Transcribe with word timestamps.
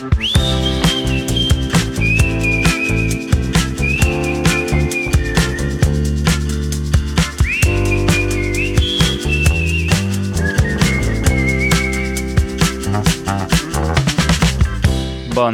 Bon 0.00 0.08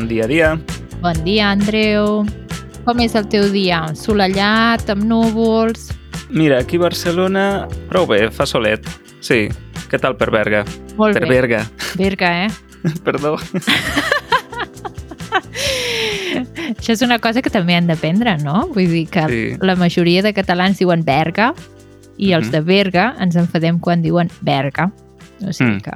dia 0.06 0.30
dia. 0.30 0.54
Bon 1.02 1.12
dia, 1.26 1.50
Andreu. 1.50 2.22
Com 2.86 3.02
és 3.02 3.18
el 3.18 3.26
teu 3.26 3.50
dia? 3.50 3.90
Solellat, 3.98 4.86
amb 4.86 5.02
núvols? 5.10 5.90
Mira, 6.30 6.62
aquí 6.62 6.78
a 6.78 6.86
Barcelona, 6.86 7.66
prou 7.90 8.06
bé, 8.06 8.30
fa 8.30 8.46
solet. 8.46 8.86
Sí. 9.18 9.48
Què 9.90 9.98
tal 9.98 10.14
per 10.14 10.30
Berga? 10.30 10.62
Molt 10.94 11.18
per 11.18 11.26
bé. 11.26 11.34
Berga. 11.34 11.66
Berga, 11.98 12.30
eh? 12.46 12.50
Perdó. 13.06 13.34
Això 16.86 16.92
és 16.92 17.02
una 17.02 17.18
cosa 17.18 17.42
que 17.42 17.50
també 17.50 17.74
han 17.74 17.88
d'aprendre, 17.88 18.36
no? 18.38 18.68
Vull 18.70 18.86
dir 18.86 19.08
que 19.10 19.24
Sí. 19.26 19.56
la 19.58 19.74
majoria 19.74 20.22
de 20.22 20.32
catalans 20.32 20.78
diuen 20.78 21.02
Berga 21.04 21.52
i 22.16 22.30
els 22.30 22.46
Mhm. 22.46 22.52
de 22.52 22.60
Berga 22.60 23.16
ens 23.18 23.34
enfadem 23.34 23.80
quan 23.80 24.02
diuen 24.02 24.30
Berga. 24.40 24.92
O 25.42 25.52
sigui 25.52 25.70
Mm. 25.70 25.80
que 25.82 25.90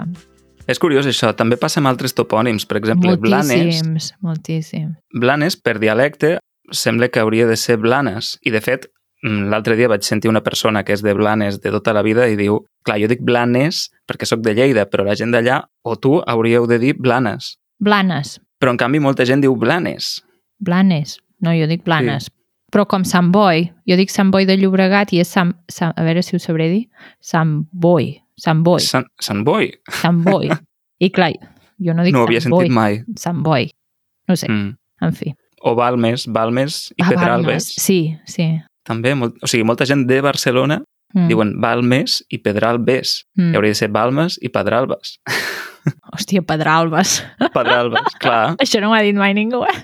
És 0.66 0.80
curiós 0.80 1.06
això, 1.06 1.32
també 1.36 1.56
passa 1.56 1.78
amb 1.78 1.86
altres 1.86 2.12
topònims. 2.12 2.66
Per 2.66 2.76
exemple, 2.76 3.16
Blanes, 3.16 3.84
moltíssims, 3.84 4.14
moltíssims. 4.20 4.96
Blanes, 5.12 5.56
per 5.56 5.78
dialecte, 5.78 6.38
sembla 6.72 7.08
que 7.08 7.20
hauria 7.20 7.46
de 7.46 7.56
ser 7.56 7.76
Blanes. 7.76 8.38
I, 8.42 8.50
de 8.50 8.60
fet, 8.60 8.88
mm, 9.22 9.48
l'altre 9.48 9.76
dia 9.76 9.86
vaig 9.86 10.02
sentir 10.02 10.28
una 10.28 10.42
persona 10.42 10.82
que 10.82 10.92
és 10.92 11.02
de 11.02 11.14
Blanes 11.14 11.60
de 11.60 11.70
tota 11.70 11.92
la 11.92 12.02
vida 12.02 12.28
i 12.28 12.34
diu, 12.34 12.64
clar, 12.82 12.98
jo 13.00 13.06
dic 13.06 13.20
Blanes 13.22 13.90
perquè 14.08 14.24
sóc 14.26 14.40
de 14.40 14.54
Lleida, 14.54 14.86
però 14.90 15.04
la 15.04 15.14
gent 15.14 15.32
d'allà, 15.32 15.68
o 15.82 15.96
tu, 15.96 16.20
hauríeu 16.26 16.66
de 16.66 16.78
dir 16.80 16.94
Blanes. 16.98 17.58
Blanes, 17.78 18.40
Però, 18.60 18.70
en 18.72 18.76
canvi, 18.76 18.98
molta 19.00 19.24
gent 19.24 19.40
diu 19.40 19.56
Blanes. 19.56 20.22
Blanes. 20.60 21.18
No, 21.40 21.52
jo 21.56 21.66
dic 21.66 21.82
Blanes. 21.84 22.28
Però 22.70 22.84
com 22.86 23.02
Sant 23.04 23.32
Boi, 23.34 23.64
jo 23.88 23.96
dic 23.98 24.10
Sant 24.14 24.30
Boi 24.30 24.44
de 24.46 24.54
Llobregat 24.56 25.12
i 25.12 25.18
és 25.24 25.28
Sant... 25.32 25.54
Sant 25.68 25.92
a 25.98 26.04
veure 26.06 26.22
si 26.22 26.36
ho 26.36 26.38
sabré 26.38 26.68
dir. 26.70 26.84
Sant 27.20 27.64
Boi. 27.72 28.12
Sant 28.38 28.62
Boi. 28.64 28.80
Sant, 28.84 29.08
Sant 29.20 29.42
Boi. 29.44 29.72
Sant 29.90 30.22
Boi. 30.24 30.50
I 31.00 31.08
clar, 31.10 31.32
jo 31.80 31.94
no 31.96 32.04
dic 32.04 32.14
No 32.14 32.22
ho 32.22 32.26
Sant 32.26 32.28
havia 32.28 32.44
Boi. 32.50 32.66
sentit 32.68 32.74
mai. 32.76 33.00
Sant 33.16 33.42
Boi. 33.42 33.70
No 34.28 34.36
sé, 34.36 34.46
Mm. 34.48 34.76
en 35.02 35.12
fi. 35.16 35.34
O 35.62 35.74
Balmes, 35.74 36.26
Balmes 36.28 36.92
i 36.96 37.02
Ah, 37.02 37.08
Pedralbes. 37.08 37.46
Balmes. 37.46 37.74
Sí, 37.74 38.16
sí. 38.26 38.46
També, 38.84 39.14
molt, 39.14 39.36
o 39.42 39.46
sigui, 39.46 39.64
molta 39.64 39.84
gent 39.84 40.06
de 40.06 40.20
Barcelona 40.22 40.82
Mm. 41.12 41.26
diuen 41.28 41.60
Balmes 41.60 42.24
i 42.30 42.38
Pedralbes. 42.38 43.24
Mm. 43.34 43.52
I 43.52 43.56
hauria 43.56 43.70
de 43.70 43.74
ser 43.74 43.88
Balmes 43.88 44.38
i 44.40 44.48
Pedralbes. 44.48 45.18
Hòstia, 46.12 46.42
Pedralbes. 46.46 47.20
Pedralbes, 47.56 48.16
clar. 48.20 48.54
Això 48.62 48.80
no 48.82 48.90
m'ha 48.92 49.02
dit 49.06 49.16
mai 49.16 49.34
ningú, 49.36 49.62
eh? 49.66 49.78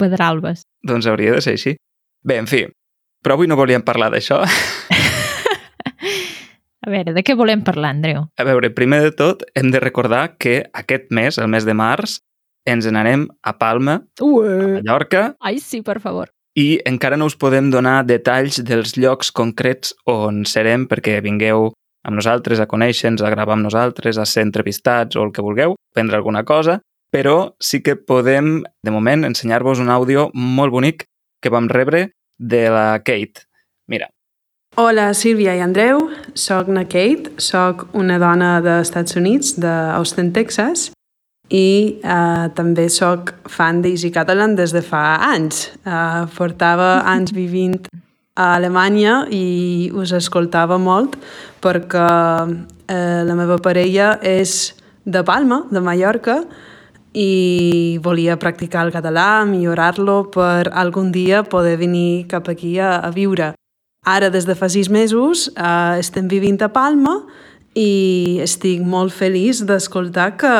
Pedralbes. 0.00 0.64
Doncs 0.86 1.06
hauria 1.10 1.34
de 1.36 1.42
ser 1.44 1.56
així. 1.58 1.76
Bé, 2.24 2.38
en 2.40 2.46
fi, 2.50 2.64
però 3.24 3.36
avui 3.38 3.48
no 3.50 3.56
volíem 3.58 3.82
parlar 3.84 4.10
d'això. 4.14 4.42
A 6.84 6.90
veure, 6.92 7.14
de 7.16 7.22
què 7.24 7.32
volem 7.36 7.62
parlar, 7.64 7.94
Andreu? 7.94 8.26
A 8.36 8.44
veure, 8.44 8.68
primer 8.76 9.00
de 9.06 9.12
tot, 9.16 9.42
hem 9.56 9.70
de 9.72 9.80
recordar 9.80 10.34
que 10.36 10.58
aquest 10.76 11.06
mes, 11.16 11.38
el 11.40 11.48
mes 11.48 11.64
de 11.64 11.72
març, 11.76 12.18
ens 12.68 12.84
n'anem 12.92 13.24
a 13.40 13.54
Palma, 13.56 13.94
a 14.20 14.24
Ué. 14.24 14.50
Mallorca, 14.82 15.30
Ai, 15.40 15.58
sí, 15.64 15.80
per 15.84 15.96
favor. 16.04 16.28
i 16.60 16.78
encara 16.86 17.16
no 17.16 17.26
us 17.26 17.36
podem 17.40 17.70
donar 17.72 18.04
detalls 18.06 18.60
dels 18.62 18.98
llocs 19.00 19.32
concrets 19.32 19.94
on 20.06 20.44
serem 20.46 20.84
perquè 20.86 21.16
vingueu 21.24 21.72
amb 22.04 22.20
nosaltres 22.20 22.60
a 22.60 22.68
conèixer-nos, 22.70 23.24
a 23.24 23.32
gravar 23.32 23.56
amb 23.56 23.66
nosaltres, 23.66 24.18
a 24.18 24.26
ser 24.28 24.44
entrevistats 24.46 25.16
o 25.16 25.24
el 25.24 25.32
que 25.32 25.44
vulgueu, 25.44 25.76
prendre 25.94 26.20
alguna 26.20 26.44
cosa, 26.44 26.80
però 27.12 27.54
sí 27.60 27.80
que 27.82 27.96
podem, 27.96 28.58
de 28.82 28.92
moment, 28.92 29.24
ensenyar-vos 29.24 29.80
un 29.80 29.90
àudio 29.90 30.28
molt 30.34 30.74
bonic 30.74 31.06
que 31.40 31.52
vam 31.52 31.68
rebre 31.70 32.10
de 32.38 32.66
la 32.70 32.98
Kate. 33.04 33.46
Mira, 33.88 34.10
Hola, 34.76 35.12
Sílvia 35.14 35.52
i 35.54 35.60
Andreu. 35.62 36.08
Soc 36.34 36.66
na 36.66 36.82
Kate, 36.82 37.36
soc 37.38 37.86
una 37.94 38.16
dona 38.18 38.56
dels 38.58 38.88
Estats 38.88 39.14
Units, 39.14 39.52
d'Austin, 39.62 40.32
Texas, 40.34 40.88
i 41.46 42.00
eh, 42.02 42.46
també 42.56 42.88
sóc 42.90 43.30
fan 43.46 43.84
d'Easy 43.84 44.10
Catalan 44.10 44.56
des 44.58 44.74
de 44.74 44.82
fa 44.82 45.04
anys. 45.28 45.68
Eh, 45.86 46.24
portava 46.34 46.96
anys 47.14 47.30
vivint 47.36 47.78
a 48.34 48.54
Alemanya 48.56 49.24
i 49.30 49.90
us 49.94 50.12
escoltava 50.16 50.78
molt 50.78 51.16
perquè 51.62 52.06
eh, 52.90 53.22
la 53.26 53.36
meva 53.38 53.60
parella 53.62 54.18
és 54.22 54.74
de 55.04 55.22
Palma, 55.22 55.62
de 55.70 55.80
Mallorca, 55.84 56.40
i 57.14 57.98
volia 58.02 58.34
practicar 58.42 58.82
el 58.86 58.92
català, 58.92 59.44
millorar-lo 59.46 60.24
per 60.34 60.66
algun 60.72 61.12
dia 61.14 61.44
poder 61.46 61.76
venir 61.78 62.26
cap 62.26 62.48
aquí 62.50 62.78
a, 62.82 62.98
a 62.98 63.10
viure. 63.14 63.52
Ara, 64.04 64.28
des 64.34 64.44
de 64.44 64.56
fa 64.58 64.68
sis 64.68 64.90
mesos, 64.90 65.48
eh, 65.54 66.00
estem 66.02 66.26
vivint 66.28 66.58
a 66.62 66.72
Palma 66.74 67.20
i 67.78 68.40
estic 68.42 68.82
molt 68.82 69.14
feliç 69.14 69.62
d'escoltar 69.66 70.34
que 70.38 70.56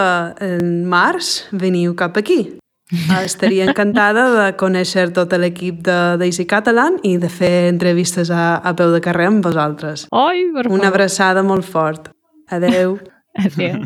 en 0.46 0.84
març 0.86 1.42
veniu 1.52 1.94
cap 1.98 2.16
aquí. 2.22 2.63
Eh, 2.92 3.24
Estaria 3.24 3.64
encantada 3.64 4.26
de 4.34 4.48
conèixer 4.60 5.08
tot 5.16 5.32
l'equip 5.40 5.80
de 5.86 5.94
Daisy 6.20 6.44
Catalan 6.46 6.98
i 7.02 7.16
de 7.18 7.30
fer 7.32 7.68
entrevistes 7.70 8.28
a, 8.30 8.56
a 8.60 8.74
peu 8.76 8.92
de 8.92 9.00
carrer 9.00 9.30
amb 9.30 9.44
vosaltres. 9.44 10.06
Ai, 10.12 10.44
per 10.52 10.66
favor. 10.66 10.78
Una 10.78 10.90
abraçada 10.92 11.42
molt 11.42 11.64
fort. 11.64 12.10
Adeu. 12.52 12.98
Adéu. 13.44 13.80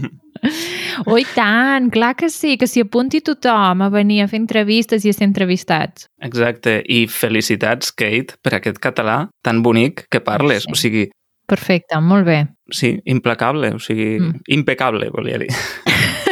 Oi, 1.10 1.24
tant, 1.34 1.88
clar 1.90 2.12
que 2.18 2.28
sí, 2.30 2.56
que 2.58 2.66
s'hi 2.70 2.82
apunti 2.84 3.20
tothom 3.26 3.80
a 3.82 3.88
venir 3.90 4.20
a 4.22 4.28
fer 4.30 4.38
entrevistes 4.42 5.06
i 5.06 5.10
a 5.10 5.16
ser 5.16 5.26
entrevistats. 5.26 6.06
exacte, 6.22 6.76
i 6.86 7.06
felicitats, 7.10 7.90
Kate, 7.94 8.36
per 8.42 8.54
aquest 8.58 8.78
català 8.82 9.28
tan 9.42 9.62
bonic 9.62 10.04
que 10.10 10.20
parles. 10.20 10.66
Sí. 10.66 10.72
O 10.74 10.78
sigui, 10.78 11.06
Perfecte, 11.48 11.98
molt 12.04 12.26
bé. 12.26 12.42
sí, 12.70 12.98
implacable, 13.06 13.72
o 13.74 13.78
sigui, 13.80 14.18
Mm. 14.20 14.40
impecable, 14.58 15.08
volia 15.10 15.38
dir. 15.38 15.48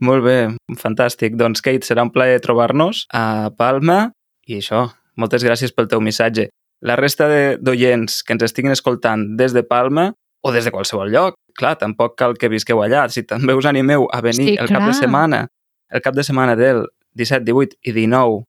Molt 0.00 0.22
bé, 0.24 0.36
fantàstic. 0.78 1.34
Doncs, 1.36 1.60
Kate, 1.64 1.86
serà 1.86 2.04
un 2.06 2.12
plaer 2.14 2.38
trobar-nos 2.44 3.06
a 3.12 3.50
Palma 3.58 4.12
i 4.46 4.60
això, 4.60 4.86
moltes 5.18 5.42
gràcies 5.44 5.74
pel 5.74 5.88
teu 5.90 6.00
missatge. 6.00 6.48
La 6.80 6.94
resta 6.96 7.26
de- 7.28 7.56
d'oients 7.60 8.22
que 8.22 8.32
ens 8.36 8.42
estiguin 8.46 8.70
escoltant 8.70 9.36
des 9.36 9.52
de 9.52 9.64
Palma 9.66 10.12
o 10.44 10.52
des 10.52 10.64
de 10.64 10.70
qualsevol 10.70 11.10
lloc, 11.10 11.34
clar, 11.58 11.76
tampoc 11.78 12.14
cal 12.16 12.36
que 12.38 12.48
visqueu 12.48 12.78
allà. 12.82 13.08
Si 13.10 13.24
també 13.24 13.54
us 13.54 13.66
animeu 13.66 14.06
a 14.12 14.20
venir 14.20 14.52
Sí, 14.52 14.56
el 14.60 14.68
cap 14.68 14.86
de 14.86 14.94
setmana, 14.94 15.48
el 15.90 16.00
cap 16.00 16.14
de 16.14 16.22
setmana 16.22 16.54
del 16.54 16.86
17, 17.14 17.42
18 17.44 17.74
i 17.82 17.92
19 17.92 18.44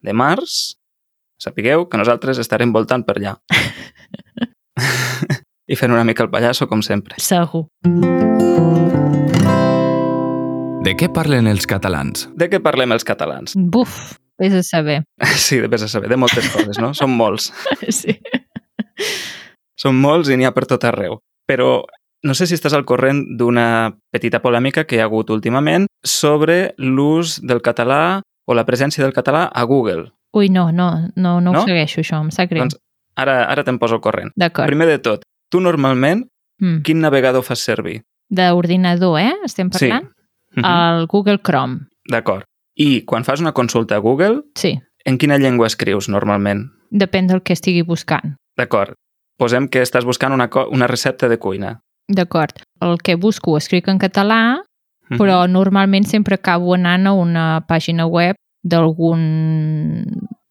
de 0.00 0.12
març, 0.14 0.76
sapigueu 1.38 1.88
que 1.90 1.98
nosaltres 1.98 2.38
estarem 2.38 2.72
voltant 2.72 3.04
per 3.04 3.18
allà. 3.18 3.36
I 5.68 5.76
fent 5.76 5.92
una 5.92 6.04
mica 6.04 6.22
el 6.24 6.30
pallasso, 6.30 6.66
com 6.68 6.80
sempre. 6.82 7.16
Segur. 7.18 7.66
De 10.86 10.92
què 10.94 11.08
parlen 11.10 11.48
els 11.50 11.64
catalans? 11.66 12.28
De 12.38 12.46
què 12.46 12.60
parlem 12.62 12.92
els 12.94 13.02
catalans? 13.02 13.56
Buf, 13.58 14.12
vés 14.38 14.52
a 14.54 14.60
saber. 14.62 15.00
Sí, 15.34 15.58
de 15.58 15.66
a 15.66 15.88
saber, 15.90 16.06
de 16.12 16.16
moltes 16.16 16.46
coses, 16.52 16.78
no? 16.78 16.92
Som 16.94 17.16
molts. 17.18 17.48
Sí. 17.90 18.14
Som 19.74 19.98
molts 19.98 20.30
i 20.30 20.36
n'hi 20.38 20.46
ha 20.46 20.52
per 20.54 20.62
tot 20.70 20.86
arreu. 20.86 21.18
Però 21.50 21.82
no 22.22 22.36
sé 22.38 22.46
si 22.46 22.54
estàs 22.54 22.76
al 22.78 22.86
corrent 22.86 23.24
d'una 23.36 23.96
petita 24.14 24.38
polèmica 24.44 24.84
que 24.86 24.94
hi 24.94 25.02
ha 25.02 25.08
hagut 25.10 25.34
últimament 25.34 25.88
sobre 26.06 26.76
l'ús 26.78 27.40
del 27.42 27.64
català 27.66 28.22
o 28.46 28.54
la 28.54 28.64
presència 28.64 29.02
del 29.02 29.12
català 29.16 29.48
a 29.50 29.66
Google. 29.66 30.12
Ui, 30.38 30.48
no, 30.54 30.70
no, 30.70 30.90
no, 31.16 31.40
no, 31.40 31.50
No? 31.50 31.64
ho 31.64 31.66
segueixo, 31.66 32.00
això, 32.06 32.22
em 32.22 32.30
sap 32.30 32.46
greu. 32.52 32.62
Doncs 32.62 32.78
ara, 33.18 33.40
ara 33.50 33.64
te'n 33.66 33.80
poso 33.82 33.98
al 33.98 34.04
corrent. 34.06 34.30
D'acord. 34.38 34.70
Primer 34.70 34.86
de 34.86 35.00
tot, 35.02 35.26
tu 35.50 35.58
normalment 35.60 36.28
Mm. 36.62 36.82
quin 36.86 37.02
navegador 37.02 37.42
fas 37.44 37.58
servir? 37.60 38.04
D'ordinador, 38.30 39.18
eh? 39.20 39.34
Estem 39.44 39.68
Sí. 39.74 39.90
Parlant? 40.62 40.94
Mhm. 40.94 41.00
El 41.00 41.06
Google 41.06 41.38
Chrome. 41.42 41.78
D'acord. 42.10 42.44
I 42.78 43.04
quan 43.04 43.24
fas 43.24 43.40
una 43.40 43.52
consulta 43.52 43.96
a 43.96 43.98
Google, 43.98 44.42
Sí, 44.54 44.78
en 45.04 45.18
quina 45.18 45.38
llengua 45.38 45.66
escrius 45.66 46.08
normalment? 46.08 46.70
depèn 46.90 47.26
del 47.26 47.42
que 47.42 47.52
estigui 47.52 47.82
buscant. 47.82 48.36
D'acord. 48.56 48.94
Posem 49.38 49.68
que 49.68 49.82
estàs 49.82 50.04
buscant 50.04 50.32
una, 50.32 50.48
una 50.70 50.86
recepta 50.86 51.28
de 51.28 51.38
cuina. 51.38 51.80
D'acord. 52.08 52.52
El 52.80 52.98
que 53.02 53.16
busco 53.16 53.50
ho 53.52 53.56
escric 53.58 53.88
en 53.88 53.98
català, 53.98 54.62
Mhm. 55.10 55.18
però 55.18 55.48
normalment 55.48 56.04
sempre 56.06 56.34
acabo 56.36 56.74
anant 56.74 57.06
a 57.06 57.12
una 57.12 57.64
pàgina 57.68 58.06
web 58.06 58.36
d'algun 58.62 60.04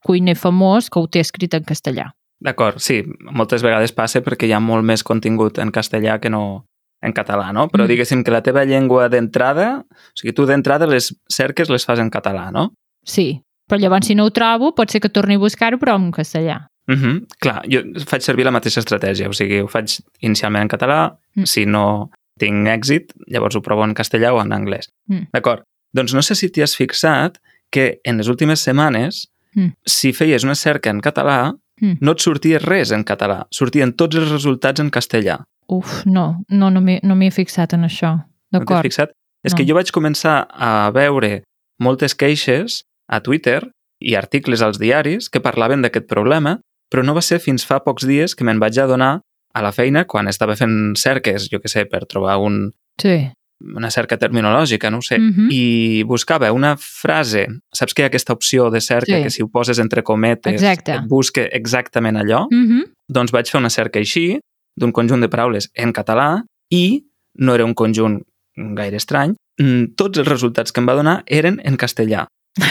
cuiner 0.04 0.36
famós 0.36 0.90
que 0.90 1.00
ho 1.00 1.08
té 1.08 1.20
escrit 1.20 1.54
en 1.54 1.64
castellà. 1.64 2.12
D'acord, 2.40 2.78
sí, 2.80 3.02
moltes 3.32 3.64
vegades 3.64 3.92
passa 3.96 4.22
perquè 4.22 4.46
hi 4.48 4.54
ha 4.54 4.60
molt 4.60 4.84
més 4.86 5.04
contingut 5.04 5.58
en 5.60 5.72
castellà 5.72 6.20
que 6.20 6.30
no 6.30 6.66
en 7.02 7.14
català, 7.14 7.52
no? 7.54 7.68
Però 7.70 7.84
Mm. 7.84 7.88
diguéssim 7.88 8.24
que 8.24 8.32
la 8.32 8.42
teva 8.42 8.64
llengua 8.66 9.10
d'entrada, 9.10 9.86
o 9.88 10.14
sigui, 10.16 10.34
tu 10.34 10.46
d'entrada 10.46 10.88
les 10.88 11.16
cerques 11.30 11.70
les 11.70 11.86
fas 11.86 12.00
en 12.00 12.10
català, 12.10 12.52
no? 12.52 12.74
Sí, 13.04 13.42
però 13.70 13.80
llavors 13.80 14.08
si 14.08 14.16
no 14.16 14.26
ho 14.26 14.32
trobo 14.32 14.74
pot 14.76 14.90
ser 14.90 15.02
que 15.02 15.10
torni 15.10 15.36
a 15.36 15.40
buscar-ho 15.40 15.78
però 15.78 15.96
en 15.96 16.12
castellà. 16.12 16.68
Uh 16.88 16.94
-huh. 16.96 17.26
Clar, 17.40 17.64
jo 17.68 17.82
faig 18.06 18.22
servir 18.22 18.46
la 18.46 18.52
mateixa 18.52 18.80
estratègia, 18.80 19.28
o 19.30 19.34
sigui, 19.34 19.60
ho 19.62 19.68
faig 19.68 19.88
inicialment 20.22 20.62
en 20.64 20.68
català, 20.70 21.18
Mm. 21.36 21.44
si 21.46 21.66
no 21.66 22.10
tinc 22.40 22.68
èxit, 22.68 23.14
llavors 23.28 23.56
ho 23.56 23.62
provo 23.62 23.84
en 23.84 23.94
castellà 23.94 24.34
o 24.34 24.42
en 24.42 24.52
anglès. 24.52 24.90
Mm. 25.08 25.28
D'acord. 25.34 25.64
Doncs 25.94 26.14
no 26.14 26.22
sé 26.22 26.36
si 26.36 26.50
t'hi 26.50 26.62
has 26.62 26.76
fixat 26.76 27.38
que 27.72 28.00
en 28.04 28.18
les 28.18 28.28
últimes 28.28 28.60
setmanes, 28.60 29.28
Mm. 29.56 29.70
si 29.86 30.12
feies 30.14 30.44
una 30.44 30.56
cerca 30.56 30.90
en 30.90 31.00
català, 31.02 31.56
Mm. 31.82 31.98
no 32.02 32.12
et 32.12 32.20
sortia 32.20 32.60
res 32.60 32.92
en 32.92 33.04
català, 33.04 33.48
sortien 33.52 33.94
tots 33.94 34.16
els 34.16 34.30
resultats 34.32 34.80
en 34.80 34.90
castellà. 34.90 35.46
Uf, 35.68 36.06
no, 36.06 36.44
no, 36.50 36.70
no 36.70 36.82
m'hi 36.82 37.00
no 37.04 37.16
he 37.22 37.32
fixat 37.32 37.74
en 37.74 37.82
això. 37.88 38.26
No 38.52 38.60
D'acord. 38.60 38.84
fixat? 38.84 39.12
És 39.44 39.54
No. 39.54 39.58
que 39.58 39.66
jo 39.66 39.76
vaig 39.76 39.92
començar 39.92 40.48
a 40.50 40.90
veure 40.92 41.44
moltes 41.80 42.16
queixes 42.16 42.84
a 43.10 43.20
Twitter 43.22 43.72
i 44.02 44.16
articles 44.16 44.62
als 44.62 44.78
diaris 44.80 45.30
que 45.30 45.40
parlaven 45.42 45.82
d'aquest 45.82 46.08
problema, 46.08 46.60
però 46.92 47.04
no 47.04 47.14
va 47.14 47.22
ser 47.22 47.40
fins 47.40 47.66
fa 47.66 47.80
pocs 47.84 48.06
dies 48.06 48.36
que 48.36 48.44
me'n 48.44 48.60
vaig 48.60 48.78
adonar 48.80 49.22
a 49.54 49.62
la 49.62 49.72
feina 49.72 50.06
quan 50.06 50.28
estava 50.28 50.56
fent 50.56 50.96
cerques, 50.98 51.50
jo 51.50 51.60
que 51.60 51.68
sé, 51.70 51.86
per 51.86 52.06
trobar 52.06 52.38
un, 52.40 52.74
Sí. 53.02 53.32
una 53.76 53.90
cerca 53.90 54.18
terminològica, 54.18 54.92
no 54.92 54.98
ho 54.98 55.02
sé, 55.02 55.18
Mhm. 55.18 55.48
i 55.50 56.04
buscava 56.04 56.52
una 56.52 56.76
frase, 56.78 57.48
saps 57.74 57.94
que 57.94 58.02
hi 58.02 58.06
ha 58.06 58.08
aquesta 58.08 58.34
opció 58.34 58.70
de 58.70 58.82
cerca 58.82 59.16
Sí. 59.18 59.24
que 59.24 59.30
si 59.30 59.42
ho 59.44 59.48
poses 59.48 59.80
entre 59.80 60.04
cometes 60.04 60.54
Exacte. 60.62 60.92
et 60.94 61.02
busque 61.08 61.50
exactament 61.54 62.18
allò? 62.18 62.48
Mm 62.52 62.66
-hmm. 62.68 62.84
Doncs 63.10 63.32
vaig 63.32 63.48
fer 63.50 63.60
una 63.60 63.70
cerca 63.70 64.00
així, 64.00 64.40
d'un 64.76 64.92
conjunt 64.92 65.22
de 65.22 65.30
paraules 65.32 65.70
en 65.76 65.94
català, 65.94 66.44
i 66.72 67.06
no 67.40 67.54
era 67.56 67.66
un 67.66 67.74
conjunt 67.74 68.22
gaire 68.56 68.98
estrany, 68.98 69.36
mm, 69.60 69.96
tots 69.96 70.20
els 70.20 70.28
resultats 70.28 70.72
que 70.72 70.80
em 70.82 70.88
va 70.88 70.96
donar 70.96 71.24
eren 71.28 71.60
en 71.64 71.78
castellà. 71.78 72.26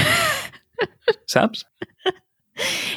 Saps? 1.27 1.65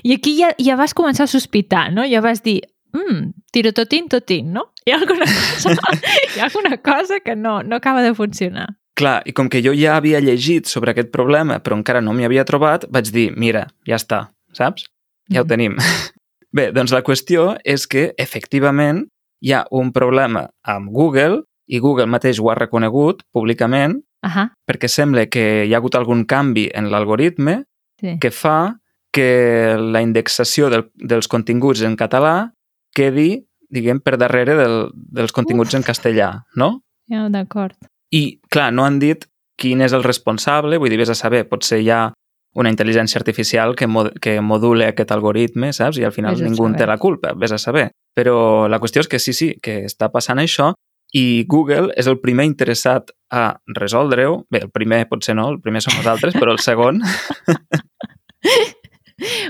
I 0.04 0.14
aquí 0.16 0.36
ja, 0.38 0.52
ja 0.62 0.76
vas 0.78 0.94
començar 0.94 1.26
a 1.26 1.32
sospitar, 1.32 1.88
no? 1.94 2.06
Ja 2.08 2.22
vas 2.22 2.44
dir, 2.46 2.62
mm, 2.94 3.32
tiro 3.52 3.72
totín, 3.74 4.08
totín, 4.08 4.52
no? 4.54 4.68
Hi 4.86 4.94
ha 4.94 5.00
alguna 5.02 5.26
cosa, 5.26 5.74
hi 6.36 6.40
ha 6.40 6.46
alguna 6.46 6.78
cosa 6.78 7.20
que 7.26 7.36
no, 7.36 7.62
no 7.64 7.76
acaba 7.76 8.04
de 8.06 8.14
funcionar. 8.16 8.68
Clar, 8.98 9.22
i 9.30 9.34
com 9.38 9.50
que 9.50 9.62
jo 9.62 9.74
ja 9.78 9.96
havia 9.98 10.20
llegit 10.24 10.66
sobre 10.70 10.92
aquest 10.94 11.12
problema, 11.14 11.60
però 11.62 11.76
encara 11.78 12.02
no 12.02 12.14
m'hi 12.18 12.26
havia 12.26 12.46
trobat, 12.50 12.88
vaig 12.90 13.12
dir, 13.14 13.28
mira, 13.38 13.68
ja 13.86 13.98
està, 14.00 14.28
saps? 14.58 14.88
Ja 15.30 15.42
ho 15.42 15.46
Mhm. 15.46 15.50
tenim. 15.50 15.76
Bé, 16.56 16.70
doncs 16.72 16.94
la 16.96 17.04
qüestió 17.04 17.56
és 17.68 17.88
que, 17.92 18.12
efectivament, 18.18 19.06
hi 19.44 19.54
ha 19.54 19.66
un 19.76 19.92
problema 19.94 20.48
amb 20.64 20.92
Google, 20.94 21.44
i 21.68 21.82
Google 21.84 22.08
mateix 22.08 22.40
ho 22.40 22.50
ha 22.52 22.58
reconegut 22.58 23.24
públicament, 23.36 24.00
Ahà, 24.26 24.48
perquè 24.66 24.90
sembla 24.90 25.28
que 25.30 25.66
hi 25.68 25.74
ha 25.74 25.80
hagut 25.82 25.96
algun 25.96 26.24
canvi 26.26 26.68
en 26.74 26.90
l'algoritme 26.92 27.60
sí. 28.02 28.18
que 28.22 28.32
fa 28.32 28.80
que 29.14 29.76
la 29.78 30.02
indexació 30.02 30.72
del, 30.74 30.88
dels 30.96 31.30
continguts 31.30 31.84
en 31.86 31.96
català 32.00 32.52
quedi, 32.98 33.44
diguem, 33.70 34.00
per 34.02 34.18
darrere 34.18 34.56
del, 34.58 34.78
dels 34.94 35.34
continguts 35.36 35.76
Uf. 35.76 35.80
en 35.80 35.86
castellà, 35.86 36.32
no? 36.58 36.82
Ja, 37.12 37.28
d'acord. 37.32 37.78
I, 38.14 38.40
clar, 38.50 38.72
no 38.74 38.88
han 38.88 39.00
dit 39.04 39.28
quin 39.58 39.82
és 39.86 39.94
el 39.94 40.06
responsable, 40.06 40.80
vull 40.82 40.92
dir, 40.94 41.00
vés 41.02 41.12
a 41.14 41.18
saber, 41.18 41.44
potser 41.50 41.82
hi 41.82 41.92
ha 41.94 42.02
una 42.56 42.72
intel·ligència 42.72 43.20
artificial 43.20 43.76
que, 43.76 43.88
mo 43.88 44.08
que 44.22 44.40
module 44.42 44.88
aquest 44.88 45.12
algoritme, 45.14 45.74
saps? 45.74 46.00
I 46.00 46.08
al 46.08 46.16
final 46.16 46.36
Vés 46.38 46.46
ningú 46.48 46.66
en 46.68 46.78
té 46.78 46.88
la 46.90 46.98
culpa, 46.98 47.34
vés 47.38 47.54
a 47.54 47.60
saber. 47.62 47.90
Però 48.18 48.68
la 48.72 48.80
qüestió 48.82 49.04
és 49.04 49.10
que 49.12 49.20
sí, 49.20 49.34
sí, 49.34 49.54
que 49.62 49.84
està 49.86 50.10
passant 50.14 50.42
això 50.42 50.72
i 51.16 51.46
Google 51.48 51.94
és 51.96 52.08
el 52.08 52.20
primer 52.20 52.48
interessat 52.50 53.12
a 53.32 53.60
resoldre-ho. 53.78 54.46
Bé, 54.52 54.64
el 54.66 54.72
primer 54.74 55.06
potser 55.10 55.36
no, 55.38 55.50
el 55.54 55.62
primer 55.62 55.82
som 55.86 55.96
nosaltres, 55.98 56.36
però 56.36 56.52
el 56.56 56.64
segon 56.64 57.02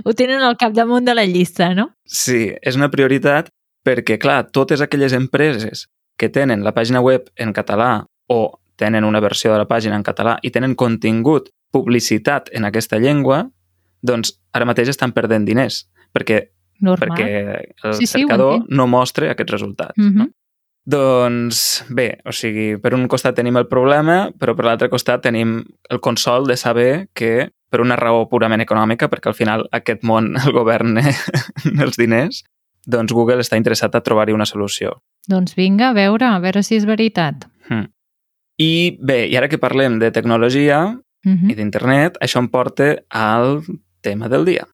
Ho 0.06 0.14
tenen 0.16 0.42
al 0.42 0.56
capdamunt 0.56 1.06
de 1.06 1.16
la 1.16 1.26
llista, 1.28 1.74
no? 1.76 1.90
Sí, 2.08 2.54
és 2.62 2.78
una 2.80 2.88
prioritat 2.92 3.50
perquè, 3.88 4.16
clar, 4.20 4.46
totes 4.56 4.82
aquelles 4.84 5.16
empreses 5.16 5.88
que 6.20 6.30
tenen 6.34 6.64
la 6.64 6.74
pàgina 6.76 7.02
web 7.04 7.28
en 7.36 7.52
català 7.56 8.06
o 8.32 8.40
tenen 8.78 9.04
una 9.04 9.20
versió 9.20 9.52
de 9.52 9.58
la 9.60 9.68
pàgina 9.68 9.98
en 9.98 10.04
català 10.06 10.38
i 10.46 10.52
tenen 10.54 10.76
contingut, 10.76 11.50
publicitat 11.74 12.50
en 12.56 12.66
aquesta 12.70 12.98
llengua, 13.02 13.48
doncs 14.02 14.36
ara 14.54 14.66
mateix 14.70 14.90
estan 14.94 15.12
perdent 15.12 15.46
diners 15.50 15.84
perquè, 16.16 16.48
Normal. 16.82 17.10
perquè 17.10 17.30
el 17.84 17.94
Sí, 17.98 18.06
sí, 18.06 18.14
cercador 18.22 18.54
entenc. 18.62 18.72
no 18.78 18.88
mostra 18.88 19.32
aquests 19.34 19.52
resultats. 19.58 19.98
Mhm. 19.98 20.18
no? 20.18 20.28
Doncs 20.88 21.84
bé, 21.92 22.20
o 22.24 22.32
sigui, 22.32 22.78
per 22.80 22.94
un 22.96 23.10
costat 23.12 23.36
tenim 23.36 23.58
el 23.60 23.66
problema, 23.68 24.30
però 24.40 24.54
per 24.56 24.64
l'altre 24.70 24.88
costat 24.90 25.22
tenim 25.26 25.58
el 25.92 26.00
consol 26.00 26.48
de 26.48 26.56
saber 26.56 27.10
que 27.14 27.50
per 27.70 27.82
una 27.84 27.98
raó 28.00 28.30
purament 28.32 28.62
econòmica, 28.64 29.10
perquè 29.12 29.28
al 29.28 29.36
final 29.36 29.66
aquest 29.76 30.06
món 30.08 30.30
el 30.46 30.54
governa 30.56 31.04
els 31.84 31.98
diners, 32.00 32.46
doncs 32.88 33.12
Google 33.12 33.44
està 33.44 33.60
interessat 33.60 33.96
a 33.96 34.02
trobar-hi 34.02 34.32
una 34.32 34.46
solució. 34.48 35.02
Doncs 35.28 35.58
vinga, 35.60 35.90
a 35.90 35.94
veure, 35.98 36.24
a 36.32 36.40
veure 36.40 36.64
si 36.64 36.78
és 36.80 36.86
veritat. 36.88 37.50
Hmm. 37.68 37.90
I 38.58 38.98
bé, 39.00 39.28
i 39.30 39.36
ara 39.38 39.50
que 39.50 39.60
parlem 39.62 40.00
de 40.02 40.10
tecnologia 40.12 40.98
Mhm. 41.24 41.50
i 41.52 41.56
d'internet, 41.56 42.18
això 42.22 42.40
em 42.40 42.48
porta 42.50 43.04
al 43.10 43.62
tema 44.02 44.30
del 44.30 44.46
dia. 44.46 44.66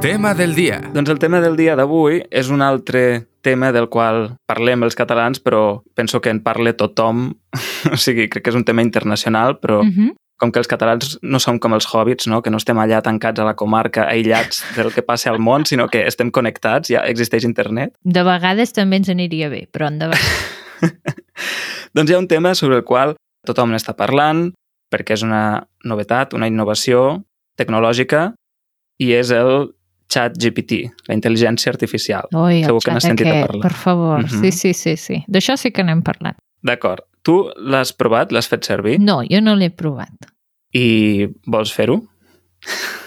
Tema 0.00 0.34
del 0.34 0.54
dia. 0.54 0.80
Doncs 0.94 1.10
el 1.10 1.18
tema 1.18 1.40
del 1.40 1.56
dia 1.56 1.74
d'avui 1.76 2.22
és 2.30 2.48
un 2.50 2.62
altre 2.62 3.26
tema 3.42 3.72
del 3.72 3.88
qual 3.88 4.36
parlem 4.46 4.82
els 4.84 4.94
catalans, 4.94 5.40
però 5.42 5.82
penso 5.94 6.20
que 6.20 6.30
en 6.30 6.40
parla 6.42 6.72
tothom. 6.74 7.34
o 7.92 7.96
sigui, 7.96 8.28
crec 8.28 8.44
que 8.44 8.50
és 8.50 8.56
un 8.56 8.64
tema 8.64 8.82
internacional, 8.82 9.58
però 9.60 9.82
Mhm. 9.84 10.14
com 10.38 10.52
que 10.52 10.58
els 10.58 10.68
catalans 10.68 11.18
no 11.22 11.38
som 11.40 11.58
com 11.58 11.72
els 11.74 11.86
hobbits, 11.86 12.26
no? 12.26 12.42
que 12.42 12.50
no 12.50 12.58
estem 12.58 12.76
allà 12.76 13.00
tancats 13.02 13.40
a 13.40 13.44
la 13.44 13.54
comarca, 13.54 14.06
aïllats 14.10 14.64
del 14.76 14.92
que 14.92 15.02
passa 15.02 15.30
al 15.30 15.38
món, 15.38 15.64
sinó 15.64 15.88
que 15.88 16.06
estem 16.06 16.30
connectats, 16.30 16.88
ja 16.90 17.00
existeix 17.06 17.44
internet. 17.44 17.94
De 18.04 18.22
vegades 18.22 18.72
també 18.72 18.96
ens 18.96 19.08
aniria 19.08 19.48
bé, 19.48 19.66
però 19.72 19.86
endavant. 19.88 20.20
Doncs 21.96 22.10
hi 22.10 22.14
ha 22.14 22.18
un 22.20 22.28
tema 22.28 22.54
sobre 22.54 22.76
el 22.80 22.84
qual 22.84 23.14
tothom 23.46 23.72
n'està 23.72 23.94
parlant, 23.96 24.50
perquè 24.92 25.16
és 25.16 25.22
una 25.26 25.66
novetat, 25.84 26.34
una 26.34 26.48
innovació 26.50 27.22
tecnològica, 27.58 28.32
i 29.02 29.12
és 29.16 29.30
el 29.34 29.70
xat 30.12 30.36
GPT, 30.38 30.84
la 31.08 31.16
intel·ligència 31.16 31.72
artificial. 31.72 32.28
Ui, 32.36 32.62
Segur 32.64 32.80
que 32.84 32.92
n'has 32.94 33.04
sentit 33.08 33.26
a 33.26 33.40
parlar. 33.46 33.62
Per 33.62 33.72
favor, 33.74 34.22
Mhm. 34.22 34.40
sí, 34.42 34.52
sí, 34.52 34.72
sí, 34.74 34.96
sí. 34.96 35.24
D'això 35.28 35.56
sí 35.56 35.72
que 35.72 35.82
n'hem 35.84 36.02
parlat. 36.02 36.36
D'acord. 36.62 37.00
Tu 37.22 37.34
l'has 37.58 37.92
provat? 37.92 38.30
L'has 38.32 38.46
fet 38.48 38.64
servir? 38.64 39.00
No, 39.00 39.22
jo 39.28 39.40
no 39.40 39.54
l'he 39.56 39.70
provat. 39.70 40.12
I 40.72 41.26
vols 41.46 41.72
fer-ho? 41.72 42.02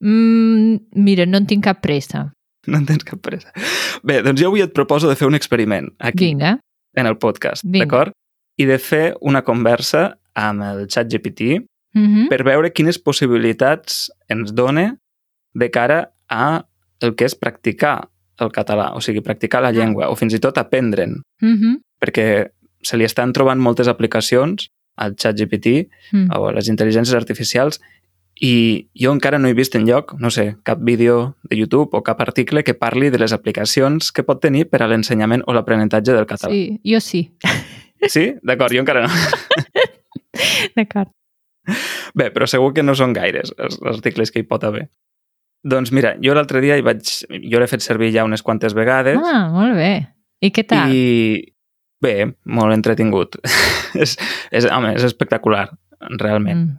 Mm, 0.00 0.78
mira, 0.96 1.26
no 1.26 1.38
en 1.38 1.46
tinc 1.46 1.62
cap 1.64 1.80
pressa. 1.84 2.32
No 2.66 2.78
en 2.78 2.86
tens 2.86 3.04
cap 3.06 3.20
pressa. 3.22 3.52
Bé, 4.02 4.20
doncs 4.24 4.40
jo 4.40 4.48
avui 4.48 4.62
et 4.64 4.72
proposo 4.74 5.08
de 5.10 5.14
fer 5.14 5.28
un 5.28 5.36
experiment 5.38 5.90
aquí, 6.00 6.24
Vinga. 6.32 6.56
En 6.96 7.06
el 7.06 7.18
podcast, 7.18 7.64
d'acord? 7.64 8.12
I 8.60 8.66
de 8.68 8.78
fer 8.78 9.04
una 9.20 9.42
conversa 9.42 10.18
amb 10.34 10.62
el 10.62 10.88
xat 10.88 11.10
GPT 11.12 11.60
Mm 11.92 12.28
per 12.30 12.38
veure 12.40 12.70
quines 12.72 12.96
possibilitats 12.96 14.06
ens 14.32 14.54
dona 14.56 14.96
de 15.52 15.68
cara 15.68 16.14
a 16.28 16.64
el 17.04 17.12
que 17.14 17.26
és 17.28 17.34
practicar 17.36 18.08
el 18.40 18.48
català, 18.48 18.94
o 18.96 19.00
sigui, 19.04 19.20
practicar 19.20 19.60
la 19.60 19.72
llengua, 19.72 20.08
o 20.08 20.16
fins 20.16 20.32
i 20.32 20.40
tot 20.40 20.56
aprendre'n, 20.56 21.20
-hmm. 21.42 21.74
perquè 22.00 22.48
se 22.82 22.96
li 22.96 23.04
estan 23.04 23.32
trobant 23.32 23.60
moltes 23.60 23.88
aplicacions 23.88 24.70
al 24.96 25.14
xat 25.16 25.36
GPT 25.36 25.88
mm. 26.12 26.30
o 26.36 26.48
a 26.48 26.52
les 26.52 26.68
intel·ligències 26.68 27.14
artificials 27.14 27.80
i 28.40 28.88
jo 28.98 29.12
encara 29.12 29.38
no 29.38 29.48
he 29.48 29.54
vist 29.54 29.74
en 29.76 29.86
lloc, 29.86 30.14
no 30.18 30.30
sé, 30.30 30.56
cap 30.64 30.80
vídeo 30.82 31.36
de 31.42 31.56
YouTube 31.56 31.96
o 31.96 32.02
cap 32.02 32.20
article 32.20 32.64
que 32.64 32.74
parli 32.74 33.10
de 33.10 33.20
les 33.20 33.32
aplicacions 33.32 34.12
que 34.12 34.24
pot 34.26 34.40
tenir 34.42 34.66
per 34.70 34.82
a 34.82 34.88
l'ensenyament 34.90 35.44
o 35.46 35.54
l'aprenentatge 35.54 36.16
del 36.16 36.26
català. 36.26 36.52
Sí, 36.52 36.80
jo 36.86 37.00
sí. 37.00 37.26
Sí? 38.08 38.32
D'acord, 38.42 38.74
jo 38.74 38.82
encara 38.82 39.04
no. 39.06 39.12
D'acord. 40.76 41.12
Bé, 42.18 42.32
però 42.34 42.48
segur 42.50 42.72
que 42.74 42.82
no 42.82 42.96
són 42.98 43.12
gaires 43.14 43.52
els 43.58 43.78
articles 43.86 44.32
que 44.34 44.42
hi 44.42 44.48
pot 44.48 44.64
haver. 44.66 44.88
Doncs 45.62 45.92
mira, 45.94 46.16
jo 46.18 46.34
l'altre 46.34 46.60
dia 46.64 46.76
hi 46.76 46.82
vaig... 46.82 47.06
Jo 47.30 47.60
l'he 47.62 47.70
fet 47.70 47.84
servir 47.84 48.10
ja 48.14 48.24
unes 48.26 48.42
quantes 48.42 48.74
vegades 48.74 49.20
Ah, 49.22 49.46
molt 49.54 49.78
bé. 49.78 49.92
I 50.42 50.50
què 50.50 50.64
tal? 50.66 50.90
i 50.90 51.54
bé, 52.02 52.32
molt 52.50 52.74
entretingut. 52.74 53.38
és, 54.02 54.16
és, 54.50 54.66
home, 54.66 54.96
és 54.96 55.06
espectacular, 55.06 55.68
realment. 56.18 56.64
Mm. 56.66 56.78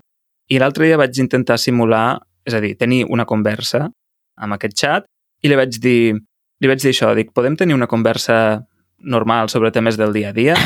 I 0.51 0.59
l'altre 0.59 0.87
dia 0.89 0.99
vaig 0.99 1.17
intentar 1.21 1.57
simular, 1.61 2.19
és 2.43 2.55
a 2.55 2.61
dir, 2.63 2.73
tenir 2.79 3.03
una 3.07 3.25
conversa 3.29 3.87
amb 4.35 4.57
aquest 4.57 4.75
xat 4.79 5.07
i 5.43 5.51
li 5.51 5.57
vaig 5.59 5.79
dir, 5.79 6.15
li 6.59 6.69
vaig 6.69 6.81
dir 6.81 6.91
això, 6.91 7.13
dic, 7.15 7.31
podem 7.35 7.55
tenir 7.59 7.77
una 7.77 7.87
conversa 7.87 8.65
normal 9.03 9.49
sobre 9.51 9.71
temes 9.71 9.99
del 9.99 10.13
dia 10.15 10.31
a 10.31 10.35
dia? 10.35 10.57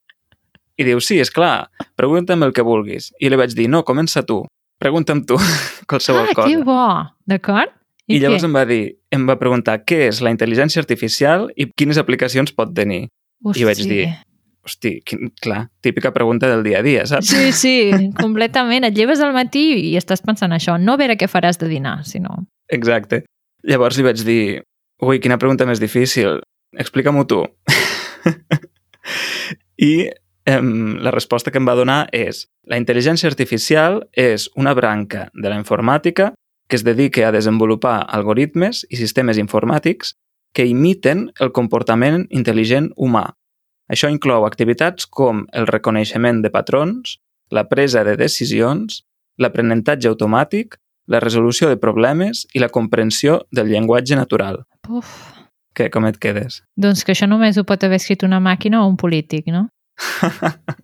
I 0.80 0.84
diu, 0.84 1.00
sí, 1.00 1.18
és 1.22 1.32
clar, 1.32 1.70
pregunta'm 1.96 2.44
el 2.44 2.52
que 2.52 2.64
vulguis. 2.64 3.08
I 3.20 3.30
li 3.32 3.40
vaig 3.40 3.54
dir, 3.56 3.68
no, 3.72 3.80
comença 3.88 4.22
tu, 4.28 4.42
pregunta'm 4.82 5.24
tu 5.28 5.38
qualsevol 5.90 6.28
ah, 6.28 6.36
cosa. 6.36 6.48
que 6.48 6.62
bo. 6.64 6.86
D'acord? 7.28 7.72
I, 8.06 8.20
llavors 8.22 8.44
què? 8.44 8.48
em 8.48 8.54
va 8.54 8.64
dir, 8.68 8.82
em 9.10 9.24
va 9.26 9.38
preguntar 9.40 9.80
què 9.82 10.04
és 10.10 10.20
la 10.22 10.30
intel·ligència 10.30 10.82
artificial 10.82 11.48
i 11.56 11.66
quines 11.72 11.98
aplicacions 11.98 12.52
pot 12.54 12.74
tenir. 12.76 13.06
Hosti. 13.44 13.60
i 13.60 13.66
vaig 13.68 13.80
dir, 13.84 14.04
Hosti, 14.66 14.96
quin, 15.06 15.30
clar, 15.40 15.68
típica 15.80 16.10
pregunta 16.12 16.48
del 16.50 16.64
dia 16.66 16.80
a 16.80 16.82
dia, 16.82 17.04
saps? 17.06 17.30
Sí, 17.30 17.52
sí, 17.54 17.76
completament. 18.18 18.88
Et 18.88 18.96
lleves 18.98 19.22
al 19.22 19.30
matí 19.36 19.68
i 19.92 19.94
estàs 19.98 20.24
pensant 20.26 20.54
això. 20.56 20.74
No 20.82 20.96
a 20.96 21.00
veure 21.00 21.14
què 21.18 21.28
faràs 21.30 21.60
de 21.62 21.70
dinar, 21.70 22.00
sinó... 22.08 22.40
Exacte. 22.74 23.22
Llavors 23.66 23.98
li 23.98 24.06
vaig 24.06 24.24
dir, 24.26 24.42
ui, 25.06 25.20
quina 25.22 25.38
pregunta 25.38 25.68
més 25.70 25.78
difícil, 25.82 26.40
explica-m'ho 26.74 27.22
tu. 27.30 27.44
I 29.90 29.92
em, 30.50 30.98
la 30.98 31.14
resposta 31.14 31.52
que 31.54 31.62
em 31.62 31.68
va 31.68 31.78
donar 31.78 32.00
és 32.14 32.46
la 32.66 32.78
intel·ligència 32.80 33.30
artificial 33.30 34.02
és 34.18 34.48
una 34.58 34.74
branca 34.74 35.28
de 35.34 35.50
la 35.50 35.58
informàtica 35.62 36.32
que 36.66 36.78
es 36.78 36.84
dedica 36.86 37.28
a 37.28 37.34
desenvolupar 37.34 38.00
algoritmes 38.18 38.82
i 38.90 38.98
sistemes 38.98 39.38
informàtics 39.38 40.16
que 40.56 40.66
imiten 40.66 41.28
el 41.38 41.52
comportament 41.52 42.24
intel·ligent 42.34 42.90
humà. 42.96 43.28
Això 43.92 44.10
inclou 44.10 44.46
activitats 44.46 45.06
com 45.06 45.44
el 45.52 45.66
reconeixement 45.70 46.42
de 46.42 46.50
patrons, 46.50 47.18
la 47.50 47.68
presa 47.68 48.02
de 48.04 48.16
decisions, 48.16 49.04
l'aprenentatge 49.38 50.08
automàtic, 50.10 50.76
la 51.06 51.20
resolució 51.22 51.68
de 51.70 51.76
problemes 51.78 52.46
i 52.52 52.58
la 52.58 52.68
comprensió 52.68 53.44
del 53.54 53.68
llenguatge 53.70 54.16
natural. 54.18 54.64
Uf. 54.88 55.12
Què, 55.76 55.90
com 55.92 56.06
et 56.08 56.16
quedes? 56.18 56.62
Doncs 56.74 57.04
que 57.04 57.12
això 57.12 57.28
només 57.28 57.58
ho 57.60 57.64
pot 57.68 57.84
haver 57.84 58.00
escrit 58.00 58.24
una 58.26 58.40
màquina 58.40 58.82
o 58.82 58.88
un 58.88 58.96
polític, 58.96 59.46
no? 59.52 59.68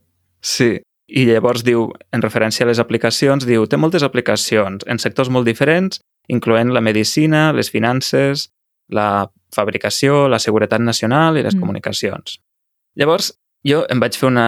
Sí. 0.43 0.81
I 1.13 1.27
llavors 1.29 1.61
diu, 1.67 1.91
en 2.15 2.23
referència 2.25 2.65
a 2.65 2.69
les 2.71 2.79
aplicacions, 2.81 3.45
diu, 3.45 3.67
té 3.69 3.77
moltes 3.77 4.03
aplicacions 4.07 4.87
en 4.89 4.99
sectors 5.03 5.29
molt 5.29 5.45
diferents, 5.45 6.01
incloent 6.33 6.71
la 6.73 6.81
medicina, 6.81 7.51
les 7.53 7.69
finances, 7.71 8.47
la 8.89 9.27
fabricació, 9.53 10.29
la 10.33 10.39
seguretat 10.41 10.81
nacional 10.81 11.37
i 11.37 11.43
les 11.43 11.55
Mm. 11.55 11.61
comunicacions. 11.61 12.39
Llavors, 12.99 13.33
jo 13.65 13.85
em 13.91 14.01
vaig 14.03 14.17
fer 14.19 14.29
una 14.29 14.47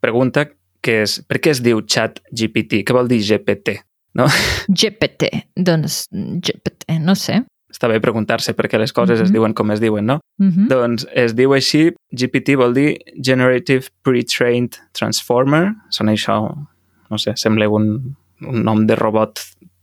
pregunta 0.00 0.46
que 0.80 1.02
és, 1.04 1.18
per 1.28 1.40
què 1.42 1.50
es 1.52 1.60
diu 1.64 1.82
chat 1.82 2.20
GPT? 2.32 2.84
Què 2.86 2.94
vol 2.96 3.08
dir 3.10 3.20
GPT? 3.26 3.80
No? 4.18 4.26
GPT. 4.80 5.30
Doncs 5.56 6.04
GPT, 6.12 6.98
no 7.04 7.14
sé. 7.18 7.42
Està 7.70 7.86
bé 7.86 8.00
preguntar-se 8.02 8.54
per 8.58 8.66
què 8.66 8.78
les 8.80 8.92
coses 8.92 9.18
mm 9.18 9.20
-hmm. 9.20 9.24
es 9.24 9.30
Mhm. 9.30 9.34
diuen 9.34 9.54
com 9.54 9.70
es 9.70 9.80
diuen, 9.80 10.06
no? 10.06 10.20
Uh 10.40 10.46
-huh. 10.46 10.68
Doncs 10.68 11.06
es 11.14 11.34
diu 11.34 11.52
així, 11.52 11.92
GPT 12.12 12.56
vol 12.56 12.74
dir 12.74 12.98
Generative 13.22 13.86
Pre-Trained 14.02 14.76
Transformer. 14.92 15.74
Sona 15.90 16.12
això, 16.12 16.66
no 17.10 17.18
sé, 17.18 17.32
sembla 17.36 17.68
un, 17.68 18.16
un 18.40 18.62
nom 18.64 18.86
de 18.86 18.96
robot 18.96 19.40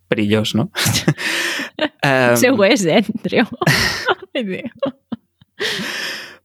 perillós, 0.09 0.55
no? 0.55 0.69
um, 2.03 2.35
Sí 2.35 2.47
ho 2.47 2.63
és, 2.63 2.85
eh, 2.85 3.03
Andreu? 3.17 3.45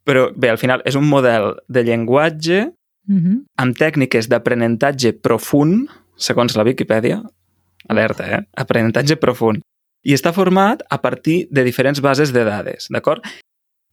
Però 0.05 0.31
bé, 0.35 0.51
al 0.51 0.59
final 0.59 0.83
és 0.89 0.97
un 0.99 1.09
model 1.09 1.55
de 1.69 1.85
llenguatge 1.87 2.69
Uh 3.09 3.17
-huh. 3.19 3.45
amb 3.57 3.77
tècniques 3.77 4.29
d'aprenentatge 4.29 5.13
profund, 5.13 5.91
segons 6.17 6.55
la 6.55 6.63
Viquipèdia. 6.63 7.23
Alerta, 7.89 8.25
eh? 8.25 8.43
Aprenentatge 8.55 9.17
profund. 9.17 9.61
I 10.03 10.15
està 10.15 10.33
format 10.33 10.83
a 10.89 11.01
partir 11.01 11.49
de 11.51 11.65
diferents 11.65 12.01
bases 12.01 12.33
de 12.33 12.45
dades, 12.45 12.87
d'acord? 12.91 13.23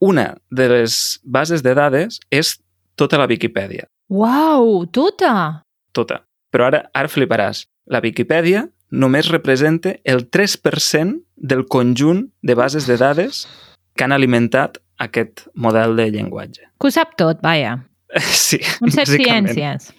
Una 0.00 0.36
de 0.50 0.68
les 0.68 1.20
bases 1.24 1.62
de 1.62 1.74
dades 1.74 2.20
és 2.30 2.58
tota 2.94 3.18
la 3.18 3.26
Viquipèdia. 3.26 3.86
Uau, 4.08 4.86
tota! 4.86 5.62
tota. 5.92 6.24
Però 6.50 6.66
ara, 6.66 6.90
ara 6.94 7.08
fliparàs. 7.08 7.66
La 7.86 8.00
Viquipèdia 8.00 8.68
només 8.90 9.30
representa 9.30 9.94
el 10.04 10.30
3% 10.30 11.22
del 11.36 11.66
conjunt 11.66 12.32
de 12.42 12.54
bases 12.54 12.86
de 12.86 12.96
dades 12.96 13.46
que 13.94 14.04
han 14.04 14.12
alimentat 14.12 14.78
aquest 15.00 15.46
model 15.54 15.96
de 15.98 16.08
llenguatge. 16.14 16.66
Que 16.80 16.88
ho 16.88 16.92
sap 16.94 17.16
tot, 17.20 17.40
vaja. 17.44 17.78
Sí, 18.20 18.58
Un 18.82 18.90
set 18.90 19.06
ciències. 19.08 19.92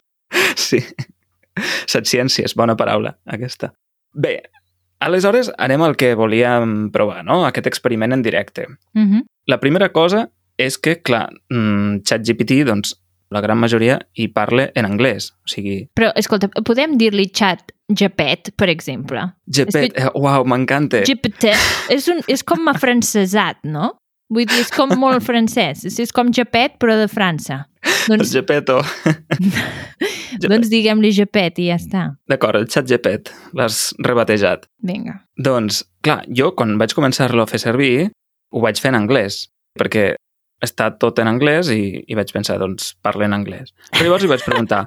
Sí. 0.60 0.82
Set 1.88 2.08
ciències, 2.10 2.56
bona 2.56 2.76
paraula, 2.80 3.14
aquesta. 3.28 3.72
Bé, 4.14 4.38
aleshores 5.04 5.52
anem 5.58 5.84
al 5.86 5.96
que 6.00 6.14
volíem 6.20 6.90
provar, 6.92 7.22
no? 7.28 7.42
Aquest 7.48 7.68
experiment 7.72 8.14
en 8.16 8.22
directe. 8.24 8.68
Uh 8.96 9.02
-huh. 9.08 9.24
La 9.48 9.60
primera 9.60 9.92
cosa 9.92 10.30
és 10.58 10.78
que, 10.78 11.02
clar, 11.02 11.30
mm, 11.50 12.02
ChatGPT, 12.04 12.64
doncs, 12.66 12.96
la 13.32 13.40
gran 13.42 13.58
majoria 13.58 13.98
hi 14.14 14.28
parla 14.28 14.72
en 14.76 14.86
anglès. 14.86 15.32
O 15.32 15.48
sigui, 15.48 15.88
Però, 15.96 16.12
escolta, 16.16 16.50
podem 16.66 16.98
dir-li 16.98 17.30
xat 17.34 17.72
Japet, 17.88 18.52
per 18.56 18.70
exemple? 18.70 19.22
GPT, 19.48 19.90
que- 19.94 20.02
eh, 20.04 20.10
uau, 20.14 20.44
m'encanta. 20.46 21.02
GPT 21.08 21.54
és, 21.90 22.08
un, 22.08 22.20
és 22.28 22.44
com 22.44 22.68
afrancesat, 22.68 23.58
no? 23.64 23.98
Vull 24.32 24.48
dir, 24.48 24.62
és 24.64 24.72
com 24.72 24.94
molt 25.00 25.26
francès. 25.30 25.84
És, 25.90 26.14
com 26.16 26.32
Japet, 26.36 26.78
però 26.82 26.96
de 27.00 27.10
França. 27.12 27.66
El 27.82 28.22
Doncs, 28.22 28.32
Gepetto. 28.34 28.80
doncs 30.46 30.72
diguem-li 30.72 31.12
Japet 31.16 31.60
i 31.62 31.68
ja 31.70 31.78
està. 31.82 32.06
D'acord, 32.30 32.62
el 32.62 32.70
xat 32.72 32.88
Gepet, 32.90 33.32
l'has 33.58 33.92
rebatejat. 34.06 34.68
Vinga. 34.88 35.20
Doncs, 35.38 35.84
clar, 36.06 36.22
jo 36.30 36.52
quan 36.58 36.78
vaig 36.82 36.96
començar-lo 36.98 37.44
a 37.44 37.50
fer 37.50 37.62
servir, 37.62 38.10
ho 38.52 38.64
vaig 38.64 38.80
fer 38.82 38.94
en 38.94 39.02
anglès, 39.02 39.44
perquè 39.80 40.12
està 40.62 40.92
tot 41.02 41.20
en 41.22 41.30
anglès 41.32 41.72
i, 41.74 42.02
i 42.06 42.18
vaig 42.18 42.32
pensar, 42.34 42.60
doncs, 42.62 42.94
parla 43.02 43.28
en 43.28 43.38
anglès. 43.38 43.74
Però 43.92 44.08
llavors 44.08 44.26
li 44.26 44.32
vaig 44.32 44.44
preguntar, 44.46 44.84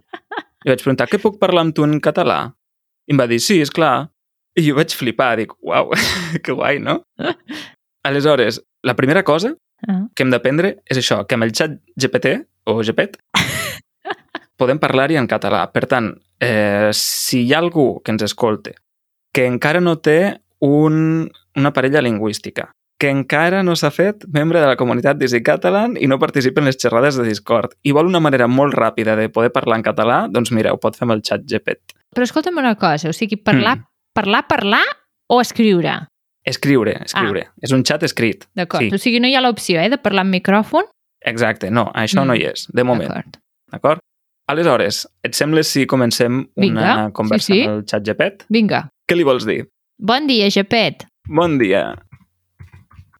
li 0.64 0.72
vaig 0.72 0.82
preguntar, 0.82 1.08
què 1.10 1.20
puc 1.22 1.40
parlar 1.42 1.66
amb 1.66 1.76
tu 1.76 1.86
en 1.86 1.98
català? 2.02 2.44
I 3.10 3.14
em 3.14 3.20
va 3.20 3.28
dir, 3.30 3.40
sí, 3.42 3.60
és 3.62 3.72
clar. 3.74 4.08
I 4.54 4.62
jo 4.68 4.76
vaig 4.78 4.94
flipar, 4.94 5.34
dic, 5.40 5.52
uau, 5.66 5.90
que 6.44 6.54
guai, 6.54 6.78
no? 6.82 7.00
Aleshores, 8.06 8.60
la 8.84 8.94
primera 8.96 9.22
cosa 9.24 9.54
Ah. 9.86 10.06
que 10.16 10.22
hem 10.22 10.30
d'aprendre 10.32 10.78
és 10.88 10.96
això, 10.96 11.26
que 11.28 11.34
amb 11.36 11.44
el 11.44 11.50
xat 11.52 11.74
GPT 11.98 12.30
o 12.70 12.78
GPT 12.80 13.18
podem 14.56 14.78
parlar-hi 14.80 15.18
en 15.20 15.26
català. 15.28 15.66
Per 15.72 15.84
tant, 15.90 16.12
eh, 16.40 16.90
si 16.94 17.42
hi 17.44 17.52
ha 17.52 17.58
algú 17.58 18.00
que 18.04 18.12
ens 18.14 18.22
escolte 18.22 18.76
que 19.34 19.44
encara 19.50 19.80
no 19.82 19.96
té 19.98 20.38
un, 20.62 21.28
una 21.58 21.72
parella 21.74 22.00
lingüística, 22.00 22.68
que 22.96 23.10
encara 23.10 23.64
no 23.66 23.74
s'ha 23.76 23.90
fet 23.90 24.22
membre 24.30 24.60
de 24.62 24.68
la 24.70 24.76
comunitat 24.78 25.18
d'Easy 25.18 25.42
Catalan 25.42 25.96
i 25.98 26.06
no 26.06 26.20
participa 26.22 26.62
en 26.62 26.68
les 26.70 26.78
xerrades 26.78 27.18
de 27.18 27.24
Discord 27.26 27.74
i 27.82 27.90
vol 27.92 28.06
una 28.06 28.20
manera 28.22 28.46
molt 28.46 28.72
ràpida 28.78 29.16
de 29.18 29.26
poder 29.34 29.50
parlar 29.52 29.80
en 29.80 29.84
català, 29.84 30.20
doncs 30.30 30.52
mira, 30.54 30.72
ho 30.72 30.78
pot 30.78 30.94
fer 30.96 31.04
amb 31.08 31.16
el 31.18 31.22
xat 31.26 31.42
GPT. 31.50 31.98
Però 32.14 32.22
escolta'm 32.22 32.56
una 32.62 32.76
cosa, 32.78 33.10
o 33.10 33.12
sigui, 33.12 33.36
parlar, 33.36 33.78
Mm. 33.80 33.84
parlar, 34.14 34.46
parlar 34.46 34.84
o 35.28 35.40
escriure? 35.42 35.98
Escriure, 36.44 36.98
escriure. 37.04 37.46
Ah. 37.48 37.52
És 37.62 37.72
un 37.72 37.84
xat 37.84 38.02
escrit. 38.04 38.44
D'acord. 38.54 38.84
Sí. 38.84 38.90
O 38.94 38.98
sigui, 39.00 39.20
no 39.20 39.28
hi 39.30 39.34
ha 39.34 39.40
l'opció, 39.40 39.80
eh, 39.80 39.88
de 39.88 39.96
parlar 39.98 40.26
amb 40.26 40.34
micròfon? 40.36 40.84
Exacte, 41.24 41.70
no, 41.70 41.86
això 41.94 42.20
Mm. 42.22 42.26
no 42.26 42.34
hi 42.36 42.44
és, 42.50 42.66
de 42.72 42.84
moment. 42.84 43.08
D'acord. 43.08 43.38
D'acord? 43.72 44.00
Aleshores, 44.46 45.06
et 45.24 45.32
sembla 45.32 45.62
si 45.64 45.86
comencem 45.86 46.42
Vinga, 46.54 46.82
una 46.82 47.10
conversa 47.12 47.46
sí, 47.46 47.52
sí. 47.54 47.62
amb 47.64 47.78
el 47.78 47.84
xat 47.88 48.02
GPT? 48.04 48.44
Vinga. 48.50 48.90
Què 49.08 49.16
li 49.16 49.24
vols 49.24 49.46
dir? 49.46 49.64
Bon 49.98 50.26
dia, 50.26 50.50
Japet. 50.50 51.06
Bon 51.28 51.56
dia. 51.58 51.94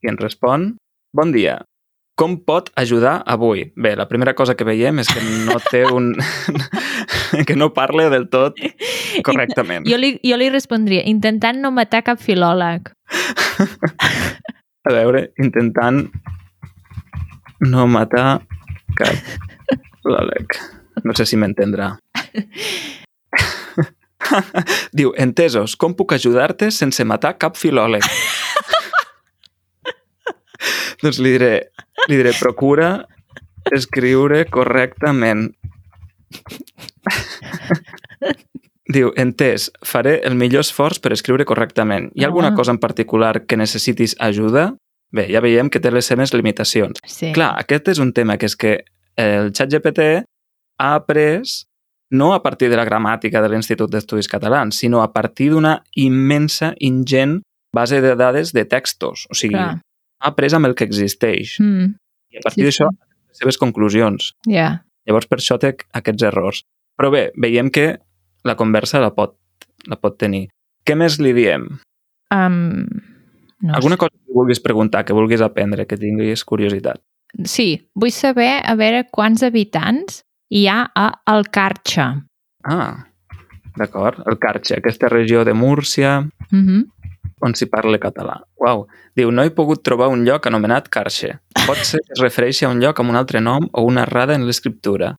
I 0.03 0.09
ens 0.11 0.21
respon, 0.21 0.77
bon 1.17 1.33
dia. 1.33 1.63
Com 2.15 2.37
pot 2.47 2.69
ajudar 2.79 3.25
avui? 3.27 3.73
Bé, 3.75 3.97
la 3.99 4.07
primera 4.07 4.37
cosa 4.39 4.55
que 4.55 4.67
veiem 4.67 5.01
és 5.03 5.09
que 5.11 5.19
no 5.49 5.57
té 5.67 5.83
un... 5.91 6.13
que 7.49 7.57
no 7.59 7.73
parla 7.75 8.07
del 8.13 8.29
tot 8.31 8.61
correctament. 9.27 9.89
Jo 9.91 9.99
li, 9.99 10.13
jo 10.23 10.39
li 10.39 10.47
respondria, 10.53 11.03
intentant 11.11 11.59
no 11.59 11.73
matar 11.75 12.05
cap 12.07 12.23
filòleg. 12.23 12.93
A 14.85 14.93
veure, 14.95 15.25
intentant 15.43 16.05
no 17.67 17.89
matar 17.91 18.45
cap 18.95 20.07
l'Alec. 20.07 20.61
No 21.03 21.19
sé 21.19 21.27
si 21.27 21.41
m'entendrà. 21.41 21.97
Diu, 24.95 25.11
entesos, 25.21 25.75
com 25.77 25.93
puc 25.99 26.15
ajudar-te 26.17 26.71
sense 26.71 27.05
matar 27.05 27.35
cap 27.43 27.59
filòleg? 27.59 28.07
doncs 31.03 31.19
li 31.23 31.35
diré, 31.37 31.53
li 32.09 32.17
diré, 32.21 32.33
procura 32.41 33.05
escriure 33.75 34.45
correctament. 34.53 35.51
Diu, 38.95 39.11
entès, 39.17 39.71
faré 39.87 40.19
el 40.29 40.35
millor 40.37 40.61
esforç 40.65 40.99
per 41.01 41.15
escriure 41.17 41.47
correctament. 41.49 42.11
Hi 42.15 42.25
ha 42.25 42.29
alguna 42.29 42.51
Ah. 42.53 42.55
cosa 42.55 42.71
en 42.75 42.79
particular 42.79 43.47
que 43.47 43.57
necessitis 43.57 44.15
ajuda? 44.21 44.75
Bé, 45.11 45.29
ja 45.33 45.41
veiem 45.41 45.71
que 45.71 45.81
té 45.81 45.91
les 45.91 46.05
seves 46.07 46.35
limitacions. 46.35 46.99
Sí. 47.07 47.33
Clar, 47.33 47.55
aquest 47.59 47.89
és 47.89 47.99
un 47.99 48.13
tema 48.13 48.37
que 48.37 48.47
és 48.47 48.57
que 48.57 48.85
el 49.17 49.53
xat 49.55 49.71
GPT 49.71 50.25
ha 50.79 50.95
après 50.95 51.43
no 52.11 52.35
a 52.35 52.43
partir 52.43 52.69
de 52.69 52.77
la 52.77 52.85
gramàtica 52.85 53.41
de 53.41 53.49
l'Institut 53.49 53.91
d'Estudis 53.91 54.29
Catalans, 54.29 54.77
sinó 54.77 55.03
a 55.03 55.13
partir 55.13 55.51
d'una 55.51 55.83
immensa, 55.97 56.75
ingent 56.79 57.41
base 57.75 58.01
de 58.01 58.15
dades 58.17 58.53
de 58.53 58.65
textos. 58.65 59.27
O 59.31 59.35
sigui, 59.35 59.55
Clar. 59.55 59.81
Ha 60.25 60.31
après 60.33 60.55
amb 60.57 60.67
el 60.67 60.75
que 60.75 60.85
existeix. 60.89 61.59
Mm, 61.61 61.93
I 62.35 62.41
a 62.41 62.45
partir 62.49 62.65
Sí, 62.65 62.67
d'això, 62.71 62.89
sí. 62.91 63.19
les 63.29 63.39
seves 63.45 63.59
conclusions. 63.61 64.33
ja. 64.49 64.81
Llavors, 65.07 65.27
per 65.29 65.37
això 65.37 65.59
té 65.61 65.75
aquests 65.93 66.23
errors. 66.25 66.63
Però 66.97 67.11
bé, 67.13 67.27
veiem 67.37 67.69
que 67.71 67.99
la 68.49 68.55
conversa 68.57 69.01
la 69.03 69.11
pot, 69.13 69.35
la 69.87 69.97
pot 70.01 70.17
tenir. 70.17 70.47
Què 70.87 70.95
més 70.97 71.19
li 71.21 71.35
diem? 71.37 71.67
Um, 72.33 72.87
no 73.61 73.75
Alguna 73.77 73.99
cosa 74.01 74.17
que 74.17 74.33
vulguis 74.33 74.61
preguntar, 74.65 75.05
que 75.05 75.13
vulguis 75.13 75.43
aprendre, 75.45 75.85
que 75.87 75.99
tinguis 76.01 76.43
curiositat. 76.45 77.03
sé. 77.37 77.45
Sí, 77.45 77.69
vull 77.95 78.13
saber 78.13 78.63
a 78.65 78.75
veure 78.77 79.05
quants 79.11 79.43
habitants 79.43 80.23
hi 80.51 80.67
ha 80.69 80.91
a 80.95 81.21
Alcarxa. 81.27 82.25
Ah, 82.65 83.05
d'acord. 83.77 84.23
El 84.27 84.39
Carxe, 84.39 84.77
aquesta 84.79 85.09
regió 85.09 85.45
de 85.45 85.53
Múrcia, 85.53 86.21
Uh 86.53 86.57
-huh. 86.57 86.87
On 87.45 87.53
s'hi 87.55 87.67
parla 87.71 87.99
català. 88.01 88.39
Uau. 88.63 88.87
Diu, 89.17 89.31
no 89.31 89.45
he 89.45 89.51
pogut 89.55 89.83
trobar 89.85 90.09
un 90.13 90.25
lloc 90.27 90.47
anomenat 90.49 90.89
Carxe. 90.89 91.35
Pot 91.67 91.83
ser 91.85 92.01
que 92.05 92.17
es 92.17 92.23
refereixi 92.23 92.65
a 92.65 92.71
un 92.73 92.81
lloc 92.83 92.99
amb 93.01 93.13
un 93.13 93.17
altre 93.21 93.41
nom 93.45 93.69
o 93.73 93.85
una 93.85 94.03
errada 94.09 94.35
en 94.35 94.47
l'escriptura. 94.49 95.15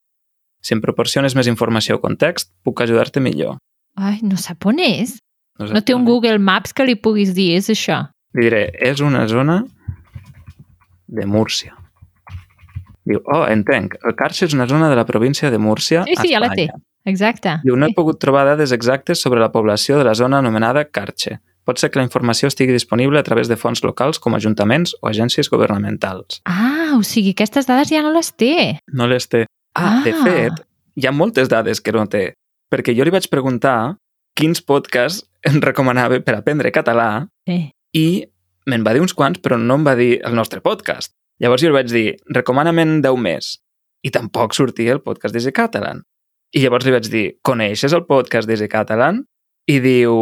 Si 0.66 0.74
em 0.74 0.82
proporciones 0.82 1.36
més 1.38 1.48
informació 1.48 2.00
o 2.00 2.02
context, 2.02 2.50
puc 2.66 2.82
ajudar-te 2.82 3.22
millor. 3.22 3.58
Ai, 3.96 4.20
no 4.26 4.36
sap 4.42 4.66
on 4.66 4.80
és. 4.82 5.20
sé 5.62 5.72
No 5.74 5.82
té 5.86 5.94
un. 5.96 6.04
Google 6.06 6.40
Maps 6.40 6.74
que 6.74 6.84
li 6.86 6.96
puguis 6.98 7.34
dir, 7.38 7.54
és 7.60 7.70
això. 7.70 8.02
Li 8.36 8.50
diré, 8.50 8.66
és 8.82 9.00
una 9.00 9.28
zona 9.32 9.62
de 11.08 11.26
Múrcia. 11.26 11.76
Diu, 13.06 13.22
oh, 13.30 13.46
entenc, 13.48 13.94
el 14.04 14.16
Carxe 14.18 14.48
és 14.50 14.54
una 14.58 14.66
zona 14.68 14.90
de 14.90 14.96
la 14.98 15.06
província 15.06 15.52
de 15.54 15.60
Múrcia, 15.62 16.04
Sí, 16.10 16.16
sí, 16.22 16.34
a 16.34 16.40
ja 16.40 16.42
la 16.42 16.50
té. 16.50 16.64
Espanya. 16.66 16.84
Exacte. 17.06 17.52
Diu, 17.64 17.76
no 17.78 17.86
he 17.86 17.90
Sí. 17.90 17.96
pogut 17.96 18.18
trobar 18.20 18.46
dades 18.48 18.72
exactes 18.74 19.22
sobre 19.22 19.40
la 19.40 19.52
població 19.52 20.00
de 20.00 20.04
la 20.04 20.16
zona 20.16 20.40
anomenada 20.40 20.86
Carxe. 20.90 21.40
Pot 21.66 21.80
ser 21.82 21.90
que 21.90 21.98
la 22.00 22.06
informació 22.06 22.48
estigui 22.52 22.74
disponible 22.76 23.18
a 23.20 23.24
través 23.26 23.48
de 23.50 23.58
fons 23.58 23.82
locals 23.84 24.20
com 24.22 24.36
ajuntaments 24.38 24.94
o 25.02 25.08
agències 25.10 25.50
governamentals. 25.50 26.42
Ah, 26.46 26.94
o 26.98 27.02
sigui, 27.04 27.32
aquestes 27.34 27.66
dades 27.66 27.90
ja 27.90 28.04
no 28.06 28.12
les 28.14 28.30
té. 28.38 28.80
No 28.94 29.08
les 29.10 29.28
té. 29.28 29.46
Ah, 29.76 30.02
de 30.06 30.12
Ah. 30.14 30.24
fet, 30.24 30.62
hi 30.96 31.08
ha 31.08 31.12
moltes 31.12 31.50
dades 31.50 31.82
que 31.82 31.92
no 31.92 32.06
té. 32.08 32.34
Perquè 32.72 32.96
jo 32.96 33.04
li 33.04 33.12
vaig 33.12 33.28
preguntar 33.30 33.98
quins 34.36 34.62
podcasts 34.62 35.26
em 35.44 35.60
recomanava 35.62 36.20
per 36.22 36.36
aprendre 36.36 36.72
català 36.72 37.28
Sí. 37.48 37.72
i 37.94 38.26
me'n 38.68 38.84
va 38.86 38.94
dir 38.94 39.02
uns 39.02 39.14
quants, 39.14 39.40
però 39.42 39.58
no 39.60 39.76
em 39.76 39.86
va 39.86 39.96
dir 39.96 40.22
el 40.24 40.36
nostre 40.36 40.62
podcast. 40.62 41.12
Llavors 41.40 41.62
jo 41.62 41.68
li 41.70 41.74
vaig 41.74 41.90
dir, 41.92 42.16
recomana-me'n 42.30 43.02
10 43.02 43.18
més. 43.18 43.58
I 44.04 44.10
tampoc 44.12 44.54
sortia 44.54 44.94
el 44.94 45.02
podcast 45.02 45.34
d'Easy 45.34 45.52
Catalan. 45.52 46.04
I 46.54 46.62
llavors 46.62 46.86
li 46.86 46.92
vaig 46.92 47.10
dir, 47.10 47.38
coneixes 47.44 47.92
el 47.94 48.06
podcast 48.06 48.48
d'Easy 48.48 48.68
Catalan? 48.70 49.26
I 49.68 49.80
diu, 49.82 50.14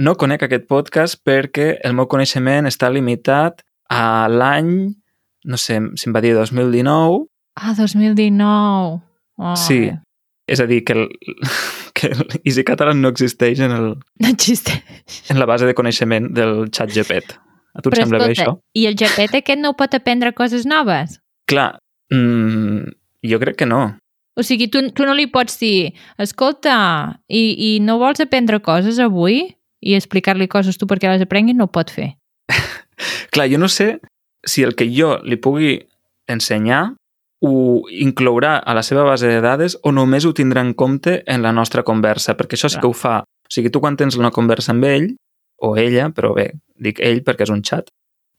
no 0.00 0.14
conec 0.16 0.42
aquest 0.46 0.64
podcast 0.70 1.18
perquè 1.26 1.74
el 1.84 1.92
meu 1.98 2.06
coneixement 2.08 2.64
està 2.68 2.88
limitat 2.90 3.60
a 3.92 4.26
l'any, 4.32 4.70
no 5.44 5.58
sé, 5.60 5.76
si 6.00 6.08
em 6.08 6.14
va 6.16 6.22
dir 6.24 6.32
2019, 6.34 7.26
Ah, 7.56 7.72
2019. 7.72 9.00
Oh, 9.38 9.54
Sí. 9.56 9.90
és 10.48 10.60
a 10.60 10.66
dir, 10.66 10.82
que 10.84 10.92
el, 10.92 11.08
que 11.94 12.06
el 12.08 12.26
Easy 12.44 12.64
Catalan 12.64 13.00
no 13.02 13.08
existeix 13.08 13.60
en, 13.60 13.70
el, 13.72 13.86
No 14.20 14.28
existeix. 14.28 14.82
en 15.30 15.38
la 15.40 15.46
base 15.46 15.66
de 15.66 15.74
coneixement 15.74 16.32
del 16.34 16.68
xat 16.70 16.92
GPT. 16.92 17.36
A 17.76 17.82
tu 17.82 17.90
et 17.90 17.94
Però 17.96 18.04
sembla 18.06 18.18
bé 18.24 18.32
escolta, 18.32 18.52
això? 18.52 18.60
i 18.74 18.86
el 18.88 18.96
GPT 18.96 19.42
aquest 19.42 19.60
no 19.60 19.74
pot 19.76 19.92
aprendre 19.94 20.32
coses 20.32 20.64
noves? 20.64 21.18
Clar, 21.46 21.78
mm, 22.10 22.88
jo 23.28 23.38
crec 23.40 23.56
que 23.56 23.66
no. 23.66 23.98
O 24.36 24.44
sigui, 24.44 24.68
tu, 24.68 24.82
tu 24.92 25.06
no 25.08 25.14
li 25.16 25.26
pots 25.32 25.56
dir, 25.58 25.94
escolta, 26.20 26.76
i, 27.28 27.42
i 27.56 27.70
no 27.80 27.96
vols 28.02 28.20
aprendre 28.20 28.60
coses 28.60 29.00
avui? 29.00 29.46
I 29.80 29.96
explicar-li 29.96 30.48
coses 30.52 30.76
tu 30.76 30.88
perquè 30.88 31.08
les 31.08 31.24
aprengui 31.24 31.54
no 31.56 31.68
ho 31.68 31.72
pot 31.72 31.92
fer. 31.92 32.10
Clar, 33.32 33.48
jo 33.48 33.60
no 33.60 33.68
sé 33.72 33.96
si 34.46 34.64
el 34.66 34.76
que 34.76 34.88
jo 34.92 35.16
li 35.24 35.40
pugui 35.40 35.78
ensenyar 36.28 36.82
ho 37.44 37.84
inclourà 37.92 38.56
a 38.58 38.74
la 38.76 38.82
seva 38.84 39.04
base 39.08 39.28
de 39.28 39.40
dades 39.44 39.76
o 39.84 39.92
només 39.92 40.24
ho 40.24 40.34
tindrà 40.36 40.64
en 40.64 40.72
compte 40.74 41.20
en 41.26 41.44
la 41.44 41.52
nostra 41.52 41.84
conversa, 41.84 42.36
perquè 42.36 42.56
això 42.56 42.70
sí 42.72 42.80
que 42.80 42.88
ho 42.88 42.96
fa. 42.96 43.20
O 43.24 43.52
sigui, 43.52 43.70
tu 43.72 43.80
quan 43.80 43.96
tens 43.96 44.16
una 44.20 44.32
conversa 44.34 44.72
amb 44.72 44.84
ell, 44.88 45.10
o 45.62 45.76
ella, 45.80 46.10
però 46.12 46.32
bé, 46.36 46.50
dic 46.76 47.00
ell 47.00 47.22
perquè 47.24 47.46
és 47.46 47.52
un 47.52 47.62
xat, 47.64 47.88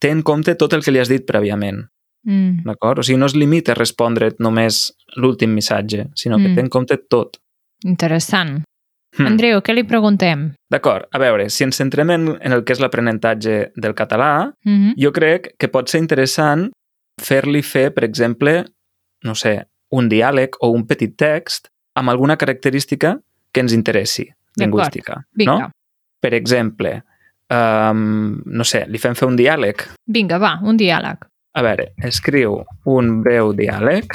té 0.02 0.12
en 0.14 0.22
compte 0.26 0.54
tot 0.60 0.74
el 0.74 0.84
que 0.86 0.94
li 0.94 1.02
has 1.02 1.10
dit 1.10 1.26
prèviament, 1.26 1.86
Mm. 2.28 2.64
d'acord? 2.68 3.00
O 3.00 3.04
sigui, 3.04 3.18
no 3.18 3.26
es 3.26 3.36
limita 3.36 3.72
a 3.72 3.76
respondre't 3.76 4.36
només 4.44 4.92
l'últim 5.16 5.54
missatge, 5.56 6.10
sinó 6.14 6.38
que 6.38 6.50
Mm. 6.50 6.56
té 6.56 6.62
en 6.62 6.70
compte 6.70 6.98
tot. 7.10 7.38
Interessant. 7.86 8.64
Hmm. 9.18 9.26
Andreu, 9.26 9.62
què 9.64 9.74
li 9.74 9.84
preguntem? 9.88 10.54
D'acord, 10.70 11.08
a 11.12 11.18
veure, 11.18 11.50
si 11.50 11.64
ens 11.64 11.78
centrem 11.80 12.10
en, 12.12 12.28
en 12.42 12.52
el 12.52 12.64
que 12.66 12.74
és 12.74 12.80
l'aprenentatge 12.84 13.72
del 13.76 13.96
català, 13.96 14.52
Mm 14.66 14.76
-hmm. 14.78 14.94
jo 14.98 15.12
crec 15.12 15.56
que 15.58 15.70
pot 15.70 15.88
ser 15.90 16.00
interessant 16.02 16.72
fer-li 17.22 17.62
fer, 17.64 17.94
per 17.94 18.04
exemple, 18.04 18.66
no 19.24 19.34
sé, 19.34 19.66
un 19.92 20.10
diàleg 20.10 20.50
o 20.60 20.70
un 20.70 20.86
petit 20.86 21.16
text 21.18 21.70
amb 21.96 22.10
alguna 22.10 22.36
característica 22.38 23.20
que 23.52 23.62
ens 23.62 23.74
interessi, 23.74 24.28
lingüística. 24.58 25.26
Vinga, 25.34 25.58
No? 25.60 25.72
Per 26.22 26.34
exemple, 26.34 27.04
um, 27.50 28.42
no 28.46 28.64
sé, 28.64 28.86
li 28.88 28.98
fem 28.98 29.16
fer 29.16 29.28
un 29.28 29.36
diàleg. 29.38 29.76
vinga, 30.08 30.38
va, 30.38 30.60
un 30.64 30.78
diàleg. 30.78 31.18
A 31.58 31.64
veure, 31.66 31.88
escriu 32.06 32.60
un 32.86 33.24
breu 33.26 33.50
diàleg 33.58 34.14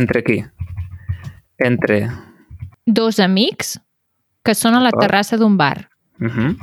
entre 0.00 0.22
qui? 0.26 0.40
Entre... 1.62 1.98
Dos 2.82 3.20
amics 3.22 3.76
que 4.42 4.54
són 4.58 4.74
a 4.74 4.80
la 4.82 4.90
terrassa 4.96 5.38
d'un 5.38 5.54
bar. 5.60 5.86
Uh 6.18 6.26
-huh. 6.26 6.56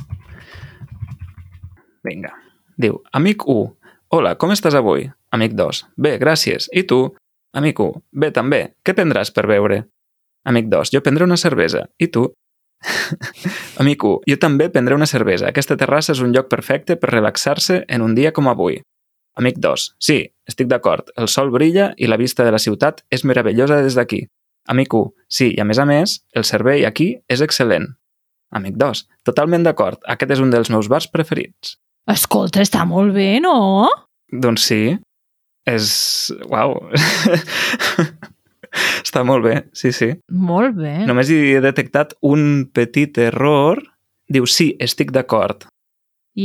Vinga. 2.04 2.34
Diu, 2.76 3.00
amic 3.14 3.48
1, 3.48 3.78
hola, 4.10 4.36
com 4.36 4.52
estàs 4.52 4.76
avui? 4.76 5.10
Amic 5.32 5.54
2, 5.54 5.88
bé, 5.96 6.20
gràcies. 6.20 6.68
I 6.74 6.84
tu? 6.84 7.16
Amic 7.54 7.80
1, 7.80 8.04
bé, 8.12 8.32
també. 8.32 8.74
Què 8.84 8.94
prendràs 8.94 9.32
per 9.32 9.48
beure? 9.48 9.86
Amic 10.44 10.68
2, 10.68 10.92
jo 10.92 11.02
prendré 11.02 11.24
una 11.24 11.38
cervesa. 11.38 11.88
I 11.98 12.08
tu? 12.08 12.34
Amic 13.80 14.04
1, 14.04 14.20
jo 14.28 14.38
també 14.38 14.70
prendré 14.70 14.96
una 14.96 15.06
cervesa. 15.06 15.48
Aquesta 15.48 15.78
terrassa 15.78 16.12
és 16.12 16.20
un 16.20 16.34
lloc 16.34 16.50
perfecte 16.50 16.96
per 16.96 17.10
relaxar-se 17.10 17.86
en 17.88 18.02
un 18.02 18.16
dia 18.16 18.32
com 18.32 18.48
avui. 18.48 18.82
Amic 19.38 19.60
2, 19.62 19.86
sí, 20.02 20.20
estic 20.50 20.68
d'acord. 20.68 21.12
El 21.18 21.30
sol 21.32 21.52
brilla 21.54 21.94
i 21.98 22.10
la 22.10 22.18
vista 22.18 22.44
de 22.44 22.52
la 22.52 22.60
ciutat 22.60 23.04
és 23.14 23.24
meravellosa 23.24 23.82
des 23.84 23.96
d'aquí. 23.96 24.26
Amic 24.70 24.94
1, 24.94 25.12
sí, 25.30 25.52
i 25.56 25.62
a 25.62 25.66
més 25.66 25.80
a 25.80 25.86
més, 25.90 26.20
el 26.36 26.46
servei 26.46 26.86
aquí 26.86 27.14
és 27.30 27.42
excel·lent. 27.46 27.88
Amic 28.56 28.76
2, 28.82 29.06
totalment 29.30 29.64
d'acord. 29.66 30.02
Aquest 30.10 30.34
és 30.36 30.42
un 30.44 30.52
dels 30.54 30.72
meus 30.74 30.90
bars 30.90 31.08
preferits. 31.12 31.78
Escolta, 32.10 32.64
està 32.66 32.86
molt 32.90 33.14
bé, 33.14 33.38
no? 33.44 33.88
Doncs 34.34 34.66
sí, 34.72 34.84
és... 35.70 35.90
Uau! 36.50 36.76
Està 39.04 39.24
molt 39.26 39.46
bé, 39.46 39.56
sí, 39.74 39.92
sí. 39.96 40.12
Molt 40.30 40.78
bé. 40.78 40.94
Només 41.10 41.30
hi 41.34 41.40
he 41.56 41.62
detectat 41.64 42.14
un 42.26 42.68
petit 42.74 43.18
error. 43.22 43.82
Diu, 44.30 44.46
sí, 44.46 44.72
estic 44.82 45.14
d'acord. 45.16 45.66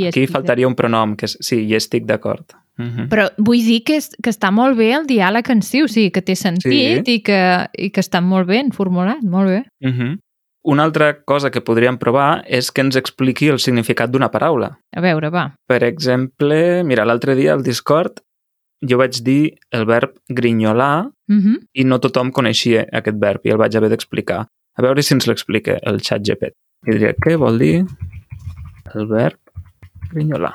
Aquí 0.08 0.24
faltaria 0.26 0.68
un 0.68 0.76
pronom, 0.78 1.14
que 1.20 1.28
és 1.28 1.36
sí, 1.44 1.60
hi 1.68 1.76
estic 1.76 2.08
d'acord. 2.08 2.56
-huh. 2.78 3.08
Però 3.08 3.28
vull 3.38 3.62
dir 3.62 3.82
que, 3.84 3.96
és, 3.96 4.10
que 4.22 4.30
està 4.30 4.50
molt 4.50 4.76
bé 4.76 4.92
el 4.94 5.06
diàleg 5.06 5.50
en 5.50 5.62
si, 5.62 5.82
o 5.82 5.88
sigui, 5.88 6.10
que 6.10 6.22
té 6.22 6.34
sentit 6.34 7.08
i, 7.08 7.20
que, 7.22 7.68
i 7.78 7.90
que 7.90 8.00
està 8.00 8.20
molt 8.20 8.48
ben 8.48 8.72
formulat, 8.72 9.22
molt 9.22 9.48
bé. 9.48 9.64
Uh 9.84 9.90
-huh. 9.90 10.18
Una 10.64 10.82
altra 10.82 11.24
cosa 11.24 11.50
que 11.50 11.60
podríem 11.60 11.98
provar 11.98 12.42
és 12.46 12.70
que 12.72 12.80
ens 12.80 12.96
expliqui 12.96 13.48
el 13.48 13.58
significat 13.58 14.10
d'una 14.10 14.30
paraula. 14.30 14.78
A 14.96 15.00
veure, 15.00 15.30
va. 15.30 15.54
Per 15.68 15.82
exemple, 15.84 16.82
mira, 16.84 17.04
l'altre 17.04 17.34
dia 17.34 17.52
al 17.52 17.62
Discord 17.62 18.20
jo 18.80 18.98
vaig 18.98 19.22
dir 19.22 19.54
el 19.70 19.84
verb 19.84 20.16
grinyolar 20.28 21.10
Uh 21.26 21.36
-huh. 21.36 21.58
i 21.72 21.84
no 21.84 21.98
tothom 22.00 22.30
coneixia 22.30 22.84
aquest 22.92 23.16
verb 23.18 23.40
i 23.44 23.50
el 23.50 23.56
vaig 23.56 23.76
haver 23.76 23.88
d'explicar. 23.88 24.46
A 24.76 24.82
veure 24.82 25.02
si 25.02 25.14
ens 25.14 25.26
l'explica 25.26 25.78
el 25.82 26.00
xat 26.00 26.20
GPT. 26.22 26.52
I 26.86 26.90
diria, 26.90 27.14
què 27.14 27.36
vol 27.38 27.58
dir 27.58 27.86
el 28.94 29.06
verb 29.06 29.38
grinyolar? 30.12 30.54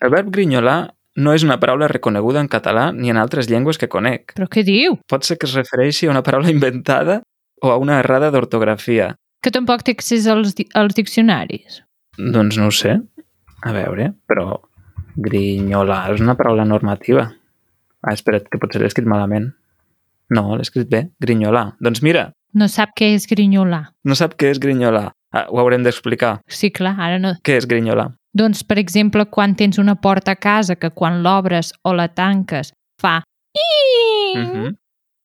El 0.00 0.10
verb 0.10 0.30
grinyolar 0.30 0.94
no 1.18 1.32
és 1.34 1.42
una 1.44 1.58
paraula 1.60 1.88
reconeguda 1.90 2.40
en 2.40 2.48
català 2.48 2.88
ni 2.94 3.10
en 3.10 3.18
altres 3.18 3.48
llengües 3.50 3.78
que 3.78 3.88
conec. 3.90 4.32
Però 4.38 4.46
què 4.48 4.62
diu? 4.64 4.96
Pot 5.10 5.26
ser 5.26 5.36
que 5.38 5.46
es 5.50 5.54
refereixi 5.58 6.06
a 6.06 6.12
una 6.14 6.22
paraula 6.22 6.50
inventada 6.54 7.20
o 7.62 7.72
a 7.74 7.76
una 7.82 7.98
errada 7.98 8.30
d'ortografia. 8.30 9.12
Que 9.42 9.50
tampoc 9.54 9.82
té 9.86 9.92
accés 9.96 10.26
als, 10.30 10.54
di- 10.58 10.68
als 10.74 10.94
diccionaris. 10.94 11.82
Doncs 12.18 12.56
no 12.58 12.68
ho 12.70 12.74
sé. 12.74 12.96
A 13.66 13.72
veure, 13.74 14.12
però 14.30 14.60
grinyolar 15.18 16.14
és 16.14 16.20
una 16.22 16.36
paraula 16.38 16.64
normativa. 16.64 17.28
Ah, 18.02 18.14
espera't, 18.14 18.46
que 18.50 18.58
potser 18.62 18.80
l'he 18.82 18.86
escrit 18.90 19.06
malament. 19.10 19.50
No, 20.30 20.54
l'he 20.56 20.62
escrit 20.66 20.88
bé. 20.90 21.08
Grinyolar. 21.20 21.72
Doncs 21.82 22.02
mira, 22.02 22.28
No 22.54 22.64
sap 22.72 22.94
què 22.96 23.10
és 23.14 23.26
grinyolar. 23.28 23.90
no 24.04 24.14
sap 24.16 24.34
què 24.40 24.48
és 24.50 24.58
grinyolar. 24.58 25.10
Ah, 25.32 25.46
ho 25.50 25.58
haurem 25.60 25.82
d'explicar. 25.84 26.38
Sí, 26.48 26.70
clar, 26.72 26.94
ara 26.98 27.18
no. 27.18 27.34
Què 27.44 27.58
és 27.58 27.66
grinyolar? 27.68 28.14
Doncs, 28.38 28.62
per 28.62 28.78
exemple, 28.78 29.26
quan 29.26 29.56
tens 29.58 29.78
una 29.78 29.96
porta 29.98 30.36
a 30.36 30.38
casa 30.38 30.76
que 30.76 30.90
quan 30.94 31.22
l'obres 31.24 31.72
o 31.82 31.94
la 31.94 32.08
tanques 32.08 32.72
fa... 33.00 33.22
Uh 33.54 34.38
-huh. 34.38 34.74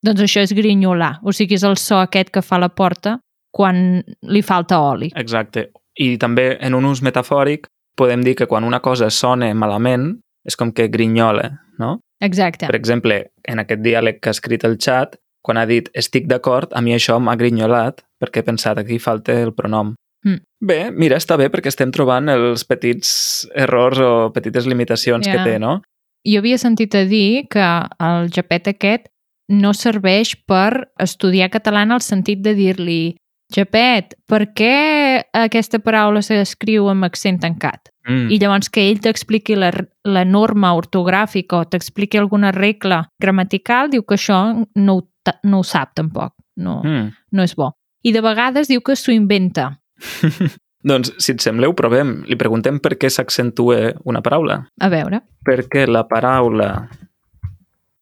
Doncs 0.04 0.20
això 0.20 0.40
és 0.40 0.52
grinyolar. 0.52 1.20
O 1.22 1.32
sigui, 1.32 1.54
és 1.54 1.62
el 1.62 1.76
so 1.76 1.96
aquest 1.96 2.30
que 2.30 2.42
fa 2.42 2.58
la 2.58 2.68
porta 2.68 3.20
quan 3.52 4.02
li 4.22 4.42
falta 4.42 4.80
oli. 4.80 5.12
Exacte. 5.14 5.70
I 5.94 6.18
també, 6.18 6.58
en 6.60 6.74
un 6.74 6.84
ús 6.84 7.02
metafòric, 7.02 7.66
podem 7.96 8.22
dir 8.22 8.34
que 8.34 8.46
quan 8.46 8.64
una 8.64 8.80
cosa 8.80 9.10
sona 9.10 9.54
malament, 9.54 10.20
és 10.44 10.56
com 10.56 10.72
que 10.72 10.88
grinyola, 10.88 11.50
no? 11.78 12.00
Exacte. 12.20 12.66
Per 12.66 12.76
exemple, 12.76 13.30
en 13.44 13.58
aquest 13.58 13.80
diàleg 13.80 14.20
que 14.20 14.28
ha 14.28 14.36
escrit 14.36 14.64
el 14.64 14.76
xat, 14.78 15.16
quan 15.44 15.56
ha 15.56 15.66
dit 15.66 15.90
estic 15.94 16.26
d'acord, 16.26 16.72
a 16.72 16.80
mi 16.80 16.94
això 16.94 17.18
m'ha 17.20 17.36
grinyolat 17.36 18.02
perquè 18.20 18.40
he 18.40 18.46
pensat 18.46 18.78
aquí 18.78 18.98
falta 18.98 19.32
el 19.32 19.52
pronom. 19.52 19.94
Mm. 20.24 20.40
Bé, 20.64 20.90
mira, 20.90 21.16
està 21.20 21.36
bé 21.36 21.50
perquè 21.52 21.68
estem 21.68 21.90
trobant 21.92 22.28
els 22.32 22.64
petits 22.64 23.46
errors 23.54 23.98
o 24.00 24.30
petites 24.32 24.66
limitacions 24.66 25.26
Ja. 25.26 25.32
que 25.36 25.50
té, 25.50 25.58
no? 25.58 25.82
Jo 26.26 26.38
havia 26.40 26.56
sentit 26.58 26.94
a 26.94 27.04
dir 27.04 27.46
que 27.50 27.60
el 28.00 28.30
japet 28.32 28.68
aquest 28.68 29.08
no 29.50 29.74
serveix 29.74 30.34
per 30.48 30.88
estudiar 30.98 31.50
català 31.50 31.82
en 31.82 31.92
el 31.92 32.00
sentit 32.00 32.40
de 32.40 32.54
dir-li 32.54 33.16
Japet, 33.54 34.14
per 34.26 34.48
què 34.56 35.22
aquesta 35.36 35.78
paraula 35.78 36.22
s'escriu 36.24 36.88
amb 36.88 37.04
accent 37.04 37.38
tancat? 37.42 37.90
Mm. 38.08 38.30
I 38.32 38.38
llavors 38.40 38.70
que 38.72 38.88
ell 38.88 39.00
t'expliqui 39.04 39.54
la, 39.54 39.68
la 40.04 40.24
norma 40.24 40.72
ortogràfica 40.74 41.60
o 41.60 41.64
t'expliqui 41.68 42.18
alguna 42.18 42.50
regla 42.56 43.02
gramatical, 43.20 43.90
diu 43.92 44.02
que 44.02 44.16
això 44.16 44.40
no, 44.74 44.96
ho 44.96 45.34
no 45.44 45.60
ho 45.60 45.62
sap 45.62 45.92
tampoc, 45.94 46.32
no, 46.56 46.80
Mm. 46.82 47.12
no 47.32 47.42
és 47.42 47.54
bo. 47.54 47.72
I 48.02 48.12
de 48.12 48.20
vegades 48.24 48.68
diu 48.68 48.80
que 48.80 48.96
s'ho 48.96 49.12
inventa. 49.12 49.78
Doncs, 50.84 51.14
si 51.16 51.32
et 51.32 51.40
sembla, 51.40 51.68
ho 51.70 51.74
provem. 51.76 52.18
Li 52.28 52.36
preguntem 52.36 52.76
per 52.84 52.98
què 53.00 53.08
s'accentua 53.08 53.94
una 54.04 54.20
paraula. 54.20 54.58
A 54.80 54.90
veure, 54.92 55.22
Perquè 55.44 55.86
la 55.88 56.02
paraula 56.08 56.88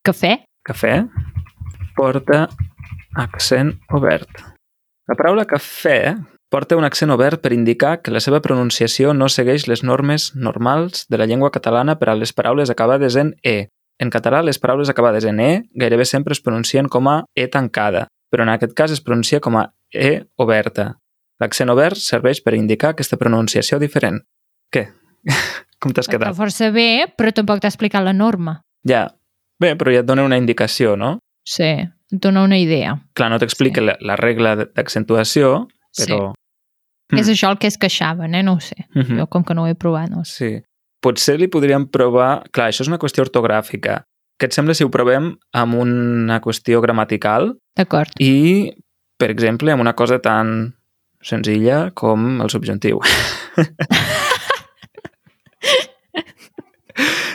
cafè? 0.07 0.37
cafè 0.67 0.97
porta 1.97 2.49
accent 3.19 3.75
obert. 3.95 4.31
La 5.09 5.15
paraula 5.19 5.45
cafè 5.47 6.15
porta 6.53 6.77
un 6.77 6.85
accent 6.85 7.11
obert 7.11 7.41
per 7.43 7.53
indicar 7.55 8.01
que 8.03 8.13
la 8.13 8.21
seva 8.21 8.41
pronunciació 8.45 9.13
no 9.17 9.29
segueix 9.33 9.67
les 9.71 9.83
normes 9.83 10.33
normals 10.37 11.07
de 11.09 11.19
la 11.19 11.27
llengua 11.27 11.51
catalana 11.51 11.97
per 11.99 12.11
a 12.13 12.17
les 12.19 12.33
paraules 12.33 12.71
acabades 12.71 13.17
en 13.17 13.35
E. 13.43 13.69
En 14.03 14.11
català, 14.11 14.43
les 14.43 14.59
paraules 14.59 14.91
acabades 14.91 15.25
en 15.25 15.39
E 15.41 15.63
gairebé 15.75 16.05
sempre 16.05 16.33
es 16.35 16.41
pronuncien 16.43 16.89
com 16.89 17.09
a 17.09 17.23
E 17.35 17.47
tancada, 17.49 18.09
però 18.31 18.43
en 18.43 18.51
aquest 18.55 18.75
cas 18.75 18.91
es 18.91 19.01
pronuncia 19.01 19.41
com 19.41 19.57
a 19.57 19.69
E 19.93 20.25
oberta. 20.37 20.97
L'accent 21.43 21.73
obert 21.73 21.99
serveix 21.99 22.41
per 22.45 22.55
indicar 22.55 22.93
aquesta 22.95 23.19
pronunciació 23.19 23.81
diferent. 23.83 24.21
Què? 24.73 24.87
Com 25.83 25.91
t'has 25.93 26.07
Està 26.07 26.15
quedat? 26.19 26.37
força 26.39 26.71
bé, 26.71 27.09
però 27.19 27.33
tampoc 27.35 27.61
t'ha 27.63 27.71
explicat 27.73 28.05
la 28.07 28.13
norma. 28.15 28.61
Ja. 28.87 29.09
Bé, 29.63 29.75
però 29.79 29.93
ja 29.95 30.03
et 30.03 30.07
dona 30.09 30.25
una 30.27 30.39
indicació, 30.39 30.95
no? 30.99 31.17
Sí, 31.47 31.67
et 31.83 32.21
dona 32.23 32.45
una 32.47 32.59
idea. 32.59 32.95
Clar, 33.19 33.29
no 33.33 33.39
t'explica 33.43 33.81
Sí. 33.83 33.87
la, 33.89 33.97
la 34.01 34.17
regla 34.19 34.55
d'accentuació, 34.63 35.67
però... 35.99 36.21
Sí. 36.33 36.39
Mm. 37.13 37.19
És 37.21 37.29
això 37.29 37.51
el 37.53 37.59
que 37.61 37.67
es 37.69 37.77
queixaven, 37.77 38.35
eh? 38.39 38.43
No 38.47 38.55
ho 38.57 38.61
sé. 38.65 38.87
Mhm. 38.95 39.19
Jo, 39.19 39.27
com 39.29 39.43
que 39.45 39.55
no 39.55 39.65
ho 39.65 39.69
he 39.69 39.75
provat, 39.75 40.09
no 40.11 40.23
sé. 40.25 40.33
Sí. 40.39 40.63
Potser 41.03 41.35
li 41.41 41.49
podríem 41.51 41.89
provar... 41.91 42.45
Clar, 42.55 42.71
això 42.71 42.87
és 42.87 42.89
una 42.89 42.99
qüestió 43.03 43.25
ortogràfica. 43.27 44.05
Què 44.41 44.47
et 44.49 44.55
sembla 44.55 44.73
si 44.75 44.85
ho 44.87 44.91
provem 44.91 45.33
amb 45.53 45.75
una 45.83 46.39
qüestió 46.41 46.81
gramatical 46.81 47.57
D'acord. 47.77 48.15
i, 48.23 48.71
per 49.19 49.29
exemple, 49.35 49.71
amb 49.75 49.83
una 49.85 49.93
cosa 49.99 50.21
tan 50.23 50.73
senzilla 51.23 51.91
com 51.95 52.41
el 52.43 52.51
subjuntiu? 52.51 53.01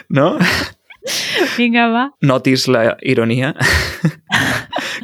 no? 0.09 0.37
Vinga, 1.57 1.87
va. 1.93 2.03
Notis 2.21 2.67
la 2.67 2.97
ironia. 3.01 3.53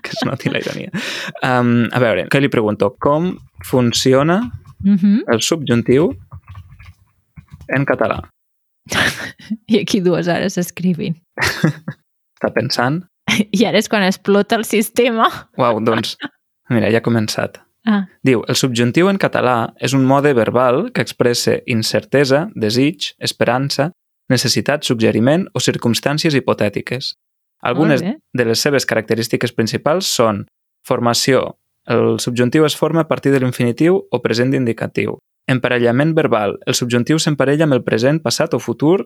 que 0.04 0.10
es 0.12 0.24
noti 0.28 0.50
la 0.52 0.60
ironia. 0.60 0.92
Um, 1.44 1.88
a 1.94 2.00
veure, 2.04 2.28
què 2.32 2.42
li 2.44 2.50
pregunto? 2.52 2.94
Com 3.00 3.34
funciona 3.66 4.42
Uh 4.84 5.00
-huh. 5.00 5.24
el 5.32 5.40
subjuntiu 5.42 6.10
en 7.70 7.86
català? 7.86 8.20
I 9.72 9.80
aquí 9.80 10.02
dues 10.02 10.28
hores 10.28 10.58
escrivint. 10.58 11.16
Està 12.36 12.52
pensant? 12.54 13.06
I 13.52 13.64
ara 13.66 13.78
és 13.78 13.88
quan 13.88 14.04
explota 14.04 14.56
el 14.58 14.66
sistema. 14.66 15.30
Uau, 15.58 15.80
doncs, 15.80 16.18
mira, 16.70 16.92
ja 16.92 16.98
ha 16.98 17.02
començat. 17.02 17.62
Ah, 17.86 18.06
Diu, 18.24 18.46
el 18.48 18.56
subjuntiu 18.56 19.10
en 19.12 19.20
català 19.20 19.74
és 19.84 19.94
un 19.94 20.06
mode 20.08 20.32
verbal 20.38 20.88
que 20.96 21.04
expressa 21.04 21.58
incertesa, 21.68 22.46
desig, 22.56 23.12
esperança, 23.20 23.90
necessitat, 24.32 24.86
suggeriment 24.88 25.50
o 25.54 25.60
circumstàncies 25.60 26.36
hipotètiques. 26.38 27.14
Algunes 27.64 28.04
de 28.04 28.46
les 28.46 28.60
seves 28.60 28.88
característiques 28.88 29.54
principals 29.56 30.08
són 30.08 30.46
formació. 30.88 31.58
El 31.88 32.20
subjuntiu 32.20 32.66
es 32.68 32.76
forma 32.76 33.04
a 33.04 33.08
partir 33.08 33.32
de 33.32 33.40
l'infinitiu 33.44 34.00
o 34.12 34.22
present 34.24 34.54
indicatiu. 34.56 35.18
Emparellament 35.48 36.14
verbal. 36.16 36.58
El 36.68 36.76
subjuntiu 36.76 37.20
s'emparella 37.20 37.68
amb 37.68 37.76
el 37.76 37.84
present, 37.84 38.22
passat 38.24 38.56
o 38.56 38.60
futur 38.64 39.06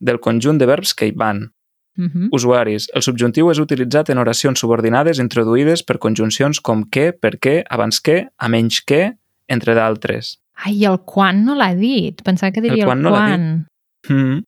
del 0.00 0.20
conjunt 0.20 0.60
de 0.60 0.68
verbs 0.68 0.94
que 0.96 1.08
hi 1.08 1.12
van. 1.16 1.50
Uh 1.96 2.04
-huh. 2.04 2.28
Usuaris. 2.32 2.88
El 2.94 3.02
subjuntiu 3.02 3.50
és 3.50 3.58
utilitzat 3.58 4.10
en 4.10 4.18
oracions 4.18 4.58
subordinades 4.58 5.18
introduïdes 5.18 5.82
per 5.82 5.98
conjuncions 5.98 6.60
com 6.60 6.84
que, 6.90 7.12
per 7.12 7.38
què, 7.38 7.62
abans 7.68 8.00
que, 8.00 8.26
a 8.36 8.48
menys 8.48 8.82
que, 8.84 9.16
entre 9.48 9.74
d'altres. 9.74 10.38
Ai, 10.64 10.84
el 10.84 11.00
quan 11.04 11.44
no 11.44 11.54
l'ha 11.54 11.74
dit. 11.74 12.22
Pensava 12.22 12.52
que 12.52 12.60
diria 12.60 12.84
el, 12.84 12.88
quan 12.88 13.02
no 13.02 13.10
l'ha 13.10 13.26
quan. 13.26 13.66
Mm. 14.08 14.42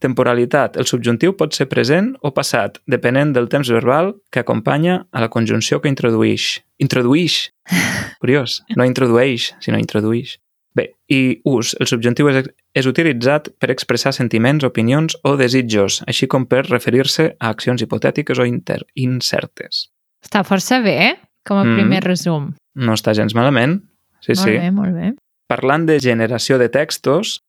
Temporalitat. 0.00 0.78
El 0.80 0.86
subjuntiu 0.88 1.34
pot 1.36 1.52
ser 1.52 1.66
present 1.68 2.14
o 2.24 2.32
passat, 2.32 2.78
depenent 2.88 3.34
del 3.36 3.50
temps 3.52 3.68
verbal 3.68 4.14
que 4.32 4.40
acompanya 4.40 5.06
a 5.12 5.20
la 5.20 5.28
conjunció 5.28 5.80
que 5.80 5.92
introduïix. 5.92 6.62
Introduïix! 6.80 7.50
Curiós. 8.22 8.62
No 8.76 8.84
introdueix, 8.88 9.52
sinó 9.60 9.78
introduïix. 9.78 10.38
Bé, 10.74 10.94
i 11.10 11.40
ús. 11.44 11.74
El 11.80 11.90
subjuntiu 11.90 12.30
és, 12.30 12.48
és 12.80 12.88
utilitzat 12.88 13.50
per 13.60 13.70
expressar 13.72 14.12
sentiments, 14.16 14.64
opinions 14.66 15.16
o 15.28 15.36
desitjos, 15.38 16.00
així 16.10 16.26
com 16.30 16.46
per 16.48 16.64
referir-se 16.68 17.34
a 17.38 17.50
accions 17.52 17.82
hipotètiques 17.84 18.40
o 18.40 18.46
inter 18.48 18.80
incertes. 18.96 19.88
Està 20.24 20.42
força 20.44 20.80
bé, 20.84 20.96
eh? 21.10 21.14
Com 21.46 21.58
a 21.60 21.64
Mm. 21.64 21.76
primer 21.76 22.00
resum. 22.04 22.50
No 22.76 22.92
està 22.92 23.14
gens 23.14 23.34
malament. 23.34 23.82
Sí, 24.20 24.32
molt 24.34 24.44
sí. 24.44 24.50
bé, 24.58 24.70
molt 24.70 24.94
bé. 24.94 25.12
Parlant 25.48 25.86
de 25.86 25.98
generació 25.98 26.58
de 26.58 26.68
textos, 26.68 27.40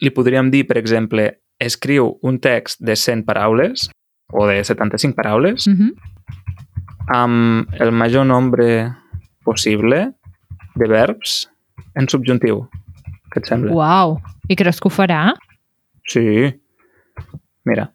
li 0.00 0.10
podríem 0.10 0.50
dir, 0.50 0.66
per 0.66 0.76
exemple, 0.78 1.38
escriu 1.58 2.18
un 2.22 2.38
text 2.38 2.80
de 2.80 2.94
100 2.94 3.24
paraules 3.24 3.88
o 4.32 4.46
de 4.46 4.62
75 4.64 5.14
paraules 5.16 5.66
Uh 5.66 5.72
-huh. 5.72 5.92
amb 7.08 7.68
el 7.80 7.90
major 7.92 8.24
nombre 8.26 8.94
possible 9.44 10.12
de 10.74 10.86
verbs 10.86 11.48
en 11.94 12.08
subjuntiu. 12.08 12.68
Què 13.32 13.42
et 13.42 13.50
sembla? 13.50 13.74
Uau. 13.76 14.16
I 14.48 14.56
creus 14.58 14.80
que 14.80 14.88
ho 14.88 14.94
farà? 14.94 15.22
Sí. 16.08 16.24
Mira. 17.68 17.90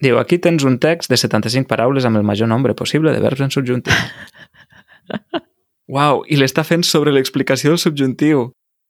Diu, 0.00 0.16
aquí 0.16 0.38
tens 0.40 0.64
un 0.64 0.78
text 0.80 1.12
de 1.12 1.18
75 1.20 1.68
paraules 1.68 2.06
amb 2.08 2.16
el 2.16 2.24
major 2.24 2.48
nombre 2.48 2.74
possible 2.74 3.12
de 3.12 3.20
verbs 3.20 3.42
en 3.44 3.52
subjuntiu. 3.52 3.92
Uau, 5.90 6.22
i 6.30 6.38
l'està 6.38 6.62
fent 6.64 6.86
sobre 6.86 7.12
l'explicació 7.12 7.74
del 7.74 7.82
subjuntiu. 7.82 8.46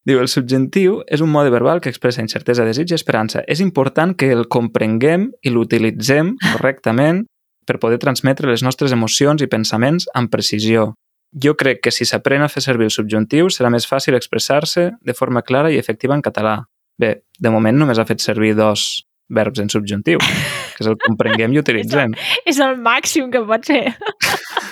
Diu, 0.06 0.20
el 0.20 0.30
subjuntiu 0.32 1.00
és 1.08 1.24
un 1.24 1.32
mode 1.32 1.52
verbal 1.52 1.80
que 1.80 1.90
expressa 1.92 2.22
incertesa, 2.22 2.64
desig 2.68 2.92
i 2.92 2.96
esperança. 2.96 3.42
És 3.48 3.60
important 3.64 4.14
que 4.16 4.30
el 4.32 4.46
comprenguem 4.52 5.30
i 5.42 5.52
l'utilitzem 5.52 6.36
correctament 6.52 7.24
per 7.66 7.80
poder 7.82 7.98
transmetre 8.02 8.48
les 8.48 8.62
nostres 8.64 8.94
emocions 8.96 9.42
i 9.42 9.50
pensaments 9.50 10.06
amb 10.16 10.30
precisió. 10.32 10.92
Jo 11.32 11.54
crec 11.54 11.78
que 11.84 11.92
si 11.94 12.02
s'aprèn 12.08 12.42
a 12.42 12.48
fer 12.50 12.62
servir 12.64 12.88
el 12.88 12.94
subjuntiu 12.94 13.46
serà 13.54 13.70
més 13.70 13.86
fàcil 13.86 14.16
expressar-se 14.18 14.88
de 15.06 15.14
forma 15.14 15.44
clara 15.46 15.70
i 15.70 15.78
efectiva 15.78 16.16
en 16.18 16.22
català. 16.26 16.56
Bé, 16.98 17.20
de 17.38 17.50
moment 17.54 17.78
només 17.78 18.00
ha 18.02 18.06
fet 18.08 18.18
servir 18.20 18.56
dos 18.58 19.04
verbs 19.30 19.60
en 19.62 19.70
subjuntiu, 19.70 20.18
que 20.18 20.82
és 20.82 20.88
el 20.90 20.98
comprenguem 20.98 21.54
i 21.54 21.60
utilitzem. 21.62 22.16
És 22.44 22.58
el 22.58 22.74
màxim 22.82 23.30
que 23.30 23.44
pot 23.46 23.64
ser. 23.70 23.94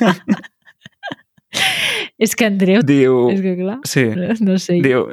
és 2.19 2.35
que 2.35 2.47
Andreu... 2.51 2.83
Diu... 2.87 3.29
És 3.33 3.41
que 3.45 3.55
clar, 3.61 3.79
Sí, 3.89 4.05
no 4.45 4.59
sé. 4.59 4.79
diu 4.85 5.07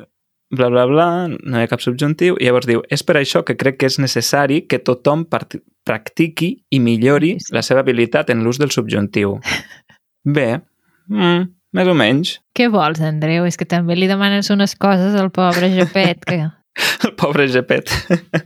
bla, 0.55 0.69
bla, 0.71 0.85
bla, 0.89 1.07
no 1.29 1.59
hi 1.59 1.65
ha 1.65 1.69
cap 1.71 1.81
subjuntiu, 1.83 2.37
i 2.39 2.47
llavors 2.47 2.67
diu, 2.69 2.81
és 2.93 3.01
per 3.03 3.17
això 3.19 3.41
que 3.45 3.55
crec 3.59 3.79
que 3.81 3.89
és 3.89 3.97
necessari 3.99 4.61
que 4.69 4.79
tothom 4.79 5.25
practiqui 5.29 6.51
i 6.71 6.79
millori 6.79 7.35
Sí, 7.39 7.49
sí. 7.49 7.55
la 7.55 7.63
seva 7.65 7.83
habilitat 7.85 8.29
en 8.33 8.43
l'ús 8.45 8.59
del 8.61 8.71
subjuntiu. 8.71 9.37
Bé, 10.37 10.61
mm, 11.09 11.45
més 11.75 11.87
o 11.87 11.93
menys. 11.97 12.35
Què 12.55 12.69
vols, 12.71 13.01
Andreu? 13.01 13.45
És 13.45 13.57
que 13.57 13.65
també 13.65 13.95
li 13.95 14.07
demanes 14.07 14.49
unes 14.53 14.75
coses 14.75 15.15
al 15.19 15.31
pobre 15.31 15.69
Japet, 15.75 16.23
que... 16.25 16.41
El 17.07 17.13
pobre 17.15 17.47
Gepet. 17.47 17.89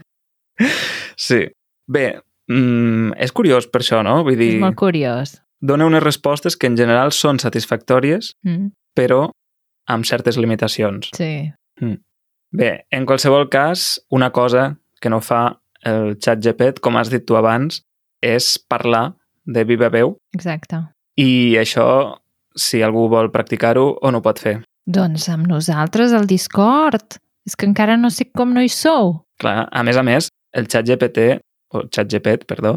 sí. 1.16 1.44
Bé, 1.90 2.20
mm, 2.48 3.12
és 3.18 3.32
curiós 3.34 3.66
per 3.70 3.80
això, 3.82 4.02
no? 4.06 4.20
Vull 4.26 4.36
dir, 4.38 4.54
És 4.56 4.60
molt 4.62 4.76
curiós. 4.78 5.38
dona 5.60 5.86
unes 5.86 6.02
respostes 6.02 6.56
que 6.56 6.66
en 6.70 6.76
general 6.78 7.12
són 7.12 7.38
satisfactòries, 7.42 8.34
Mm, 8.44 8.70
però 8.96 9.30
amb 9.88 10.04
certes 10.04 10.36
limitacions. 10.36 11.10
sí. 11.14 11.50
Bé, 12.52 12.84
en 12.90 13.06
qualsevol 13.06 13.48
cas, 13.48 14.00
una 14.10 14.32
cosa 14.32 14.76
que 15.00 15.08
no 15.08 15.20
fa 15.20 15.60
el 15.86 16.16
xat 16.18 16.40
GPT, 16.42 16.80
com 16.82 16.96
has 16.96 17.08
dit 17.08 17.22
tu 17.24 17.36
abans, 17.38 17.84
és 18.20 18.58
parlar 18.68 19.14
de 19.46 19.62
viva 19.64 19.88
veu 19.88 20.16
Exacte. 20.34 20.80
i 21.16 21.54
això, 21.56 22.18
si 22.60 22.82
algú 22.84 23.06
vol 23.12 23.30
practicar-ho, 23.32 23.86
on 24.06 24.18
ho 24.18 24.22
pot 24.24 24.40
fer? 24.42 24.58
Doncs 24.90 25.28
amb 25.32 25.48
nosaltres, 25.48 26.12
al 26.16 26.26
Discord. 26.28 27.16
És 27.48 27.56
que 27.56 27.64
encara 27.66 27.96
no 27.96 28.10
sé 28.12 28.26
com 28.36 28.52
no 28.52 28.60
hi 28.62 28.68
sou. 28.68 29.14
Clar, 29.40 29.64
a 29.72 29.82
més 29.86 29.96
a 29.96 30.02
més, 30.04 30.28
el 30.52 30.68
xat 30.68 30.84
GPT, 30.86 31.38
o 31.72 31.86
xat 31.88 32.10
GPT, 32.12 32.44
perdó, 32.50 32.74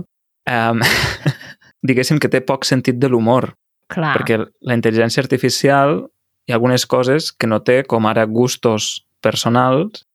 um, 0.48 0.80
diguéssim 1.88 2.20
que 2.24 2.32
té 2.32 2.40
poc 2.46 2.64
sentit 2.66 2.96
de 3.02 3.10
l'humor, 3.12 3.52
Clar. 3.92 4.14
perquè 4.16 4.40
la 4.40 4.78
intel·ligència 4.78 5.24
artificial 5.24 6.00
hi 6.48 6.54
ha 6.54 6.58
algunes 6.58 6.86
coses 6.88 7.32
que 7.36 7.48
no 7.50 7.60
té, 7.64 7.82
com 7.84 8.08
ara 8.08 8.24
gustos 8.26 9.04
personals, 9.24 10.06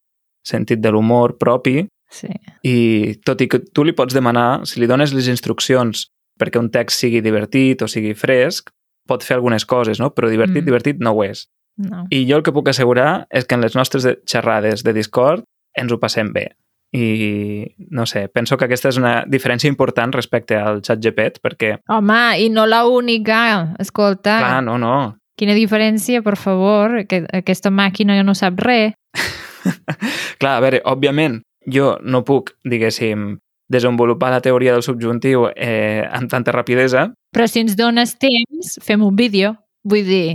sentit 0.47 0.81
de 0.81 0.93
l'humor 0.95 1.37
propi, 1.41 1.87
Sí. 2.09 2.31
i 2.65 3.19
tot 3.21 3.43
i 3.45 3.47
que 3.53 3.59
tu 3.61 3.83
li 3.85 3.93
pots 3.93 4.15
demanar, 4.17 4.65
si 4.65 4.81
li 4.81 4.87
dones 4.89 5.13
les 5.13 5.27
instruccions 5.29 6.07
perquè 6.41 6.57
un 6.57 6.71
text 6.73 7.03
sigui 7.03 7.21
divertit 7.21 7.83
o 7.85 7.89
sigui 7.91 8.15
fresc, 8.17 8.71
pot 9.09 9.25
fer 9.25 9.39
algunes 9.39 9.65
coses, 9.67 9.99
no? 10.01 10.13
Però 10.15 10.29
divertit, 10.31 10.63
Mm. 10.63 10.67
divertit 10.69 11.01
no 11.01 11.13
ho 11.17 11.25
és. 11.25 11.49
No. 11.79 12.05
I 12.11 12.25
jo 12.29 12.37
el 12.37 12.43
que 12.45 12.53
puc 12.53 12.69
assegurar 12.69 13.27
és 13.31 13.45
que 13.47 13.55
en 13.55 13.63
les 13.63 13.75
nostres 13.79 14.03
de- 14.05 14.19
xerrades 14.27 14.83
de 14.85 14.93
Discord 14.93 15.45
ens 15.75 15.93
ho 15.93 15.99
passem 15.99 16.33
bé. 16.33 16.51
I, 16.93 17.67
no 17.91 18.07
sé, 18.07 18.29
penso 18.33 18.57
que 18.57 18.65
aquesta 18.65 18.89
és 18.89 18.97
una 18.97 19.25
diferència 19.29 19.69
important 19.69 20.13
respecte 20.15 20.57
al 20.57 20.81
xat 20.83 20.99
GPT, 21.05 21.39
perquè, 21.45 21.75
Home, 21.89 22.39
i 22.41 22.49
no 22.49 22.65
la 22.67 22.87
única. 22.87 23.75
Escolta, 23.79 24.39
clar, 24.41 24.63
no, 24.65 24.79
no, 24.79 25.19
quina 25.37 25.53
diferència, 25.55 26.23
per 26.25 26.37
favor, 26.41 27.05
que 27.07 27.27
aquesta 27.31 27.71
màquina 27.71 28.17
ja 28.17 28.25
no 28.25 28.35
sap 28.35 28.59
res. 28.59 28.95
Clar, 30.41 30.57
a 30.57 30.61
veure, 30.65 30.81
òbviament, 30.87 31.43
jo 31.71 31.99
no 32.03 32.25
puc, 32.25 32.55
diguéssim, 32.65 33.39
desenvolupar 33.69 34.33
la 34.33 34.41
teoria 34.45 34.73
del 34.73 34.83
subjuntiu 34.83 35.47
eh, 35.55 36.03
amb 36.05 36.31
tanta 36.31 36.53
rapidesa. 36.55 37.09
Però 37.35 37.47
si 37.47 37.63
ens 37.63 37.77
dones 37.77 38.17
temps, 38.21 38.79
fem 38.85 39.05
un 39.05 39.17
vídeo. 39.17 39.55
Vull 39.89 40.05
dir... 40.09 40.27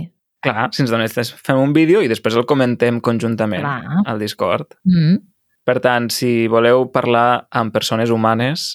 Clar, 0.44 0.68
si 0.76 0.82
ens 0.84 0.92
dones 0.92 1.14
temps, 1.16 1.30
fem 1.40 1.58
un 1.58 1.72
vídeo 1.72 2.02
i 2.04 2.08
després 2.10 2.36
el 2.36 2.44
comentem 2.44 3.00
conjuntament 3.04 3.64
Clar. 3.64 4.02
al 4.04 4.20
Discord. 4.20 4.76
Mm. 4.84 5.22
Per 5.64 5.78
tant, 5.80 6.10
si 6.12 6.44
voleu 6.52 6.84
parlar 6.92 7.46
amb 7.56 7.72
persones 7.72 8.12
humanes, 8.12 8.74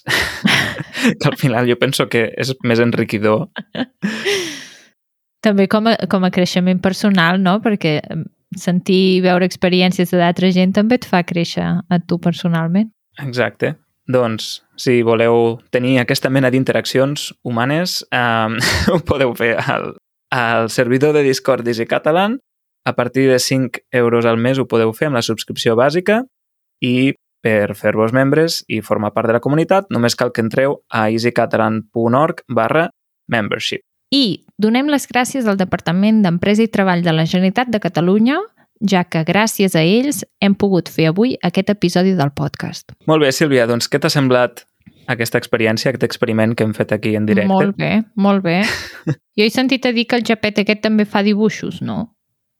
que 1.20 1.28
al 1.30 1.38
final 1.38 1.70
jo 1.70 1.78
penso 1.78 2.08
que 2.10 2.26
és 2.34 2.50
més 2.66 2.82
enriquidor. 2.82 3.46
També 5.46 5.68
com 5.70 5.86
a, 5.86 5.94
com 6.10 6.26
a 6.26 6.32
creixement 6.34 6.82
personal, 6.82 7.38
no? 7.40 7.60
Perquè 7.62 8.00
sentir 8.58 8.98
i 9.14 9.20
veure 9.22 9.46
experiències 9.46 10.10
d'altra 10.10 10.50
gent 10.50 10.74
també 10.74 10.98
et 10.98 11.06
fa 11.06 11.22
créixer 11.22 11.68
a 11.78 12.00
tu 12.02 12.18
personalment. 12.18 12.90
Exacte. 13.22 13.76
Doncs, 14.10 14.62
si 14.74 15.02
voleu 15.06 15.60
tenir 15.70 15.98
aquesta 16.00 16.30
mena 16.32 16.50
d'interaccions 16.50 17.30
humanes, 17.46 18.00
eh, 18.10 18.58
ho 18.92 19.00
podeu 19.06 19.34
fer 19.38 19.54
al, 19.60 19.94
al 20.34 20.70
servidor 20.70 21.14
de 21.14 21.22
Discord 21.26 21.64
d'Easy 21.64 21.86
Catalan. 21.86 22.40
A 22.86 22.94
partir 22.96 23.28
de 23.28 23.38
5 23.38 23.84
euros 23.92 24.26
al 24.26 24.38
mes 24.38 24.58
ho 24.58 24.66
podeu 24.66 24.92
fer 24.96 25.10
amb 25.10 25.20
la 25.20 25.26
subscripció 25.26 25.76
bàsica 25.76 26.24
i 26.80 27.12
per 27.44 27.74
fer-vos 27.76 28.12
membres 28.12 28.62
i 28.68 28.80
formar 28.84 29.12
part 29.16 29.28
de 29.28 29.36
la 29.36 29.42
comunitat 29.44 29.88
només 29.92 30.16
cal 30.16 30.32
que 30.32 30.42
entreu 30.44 30.80
a 30.88 31.08
easycatalan.org 31.12 32.42
barra 32.48 32.88
membership. 33.28 33.84
I 34.10 34.42
donem 34.58 34.90
les 34.90 35.06
gràcies 35.06 35.46
al 35.46 35.60
Departament 35.60 36.24
d'Empresa 36.24 36.64
i 36.64 36.72
Treball 36.72 37.04
de 37.04 37.14
la 37.14 37.28
Generalitat 37.30 37.70
de 37.70 37.80
Catalunya, 37.80 38.40
ja 38.80 39.04
que 39.04 39.24
gràcies 39.28 39.74
a 39.76 39.82
ells 39.84 40.22
hem 40.40 40.54
pogut 40.54 40.88
fer 40.88 41.08
avui 41.10 41.34
aquest 41.44 41.68
episodi 41.70 42.14
del 42.16 42.30
podcast. 42.36 42.92
Molt 43.06 43.22
bé, 43.24 43.32
Sílvia, 43.32 43.66
doncs 43.68 43.88
què 43.92 44.00
t'ha 44.00 44.08
semblat 44.12 44.64
aquesta 45.10 45.38
experiència, 45.38 45.90
aquest 45.90 46.04
experiment 46.06 46.54
que 46.56 46.64
hem 46.64 46.72
fet 46.76 46.92
aquí 46.96 47.14
en 47.18 47.26
directe? 47.26 47.48
Molt 47.50 47.76
bé, 47.76 48.02
molt 48.16 48.42
bé. 48.44 48.62
Jo 49.38 49.44
he 49.46 49.50
sentit 49.50 49.86
a 49.88 49.92
dir 49.96 50.04
que 50.06 50.16
el 50.20 50.24
Japet 50.26 50.58
aquest 50.62 50.82
també 50.84 51.04
fa 51.08 51.22
dibuixos, 51.24 51.80
no? 51.82 52.14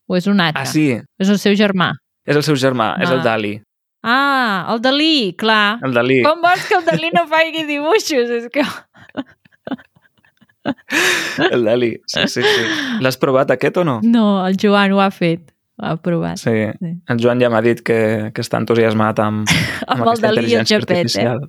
O 0.09 0.17
és 0.17 0.27
un 0.27 0.41
altre? 0.41 0.63
Ah, 0.63 0.67
sí, 0.67 0.97
És 1.21 1.29
el 1.29 1.39
seu 1.39 1.53
germà. 1.55 1.93
és 2.27 2.37
el 2.37 2.43
seu 2.43 2.55
germà, 2.57 2.95
és 3.03 3.11
el 3.11 3.21
Ah. 3.21 3.25
Dali. 3.25 3.61
Ah, 4.03 4.67
el 4.73 4.81
Dalí, 4.81 5.35
clar. 5.37 5.79
El 5.85 5.93
Dalí. 5.93 6.23
Com 6.25 6.41
vols 6.41 6.65
que 6.69 6.75
el 6.79 6.85
Dalí 6.87 7.11
no 7.13 7.27
faci 7.29 7.67
dibuixos? 7.69 8.31
És 8.31 8.49
que... 8.53 8.65
El 11.51 11.65
Dali, 11.65 11.95
sí, 12.07 12.27
sí, 12.29 12.43
sí. 12.43 12.65
L'has 13.01 13.17
provat 13.21 13.51
aquest 13.55 13.79
o 13.81 13.85
no? 13.85 13.99
No, 14.05 14.45
el 14.47 14.57
Joan 14.61 14.93
ho 14.93 15.01
ha 15.01 15.11
fet. 15.11 15.53
Ho 15.81 15.87
ha 15.89 15.97
provat. 15.97 16.37
Sí. 16.39 16.51
Sí. 16.79 16.91
El 17.09 17.19
Joan 17.23 17.41
ja 17.41 17.49
m'ha 17.51 17.63
dit 17.65 17.81
que, 17.81 18.29
que 18.37 18.43
està 18.45 18.59
entusiasmat 18.61 19.19
amb, 19.25 19.49
amb, 19.89 19.89
Amb 19.89 20.03
el 20.03 20.09
aquesta 20.11 20.29
intel·ligència 20.35 20.81
Japet, 20.81 20.91
eh? 20.91 20.95
artificial. 21.01 21.39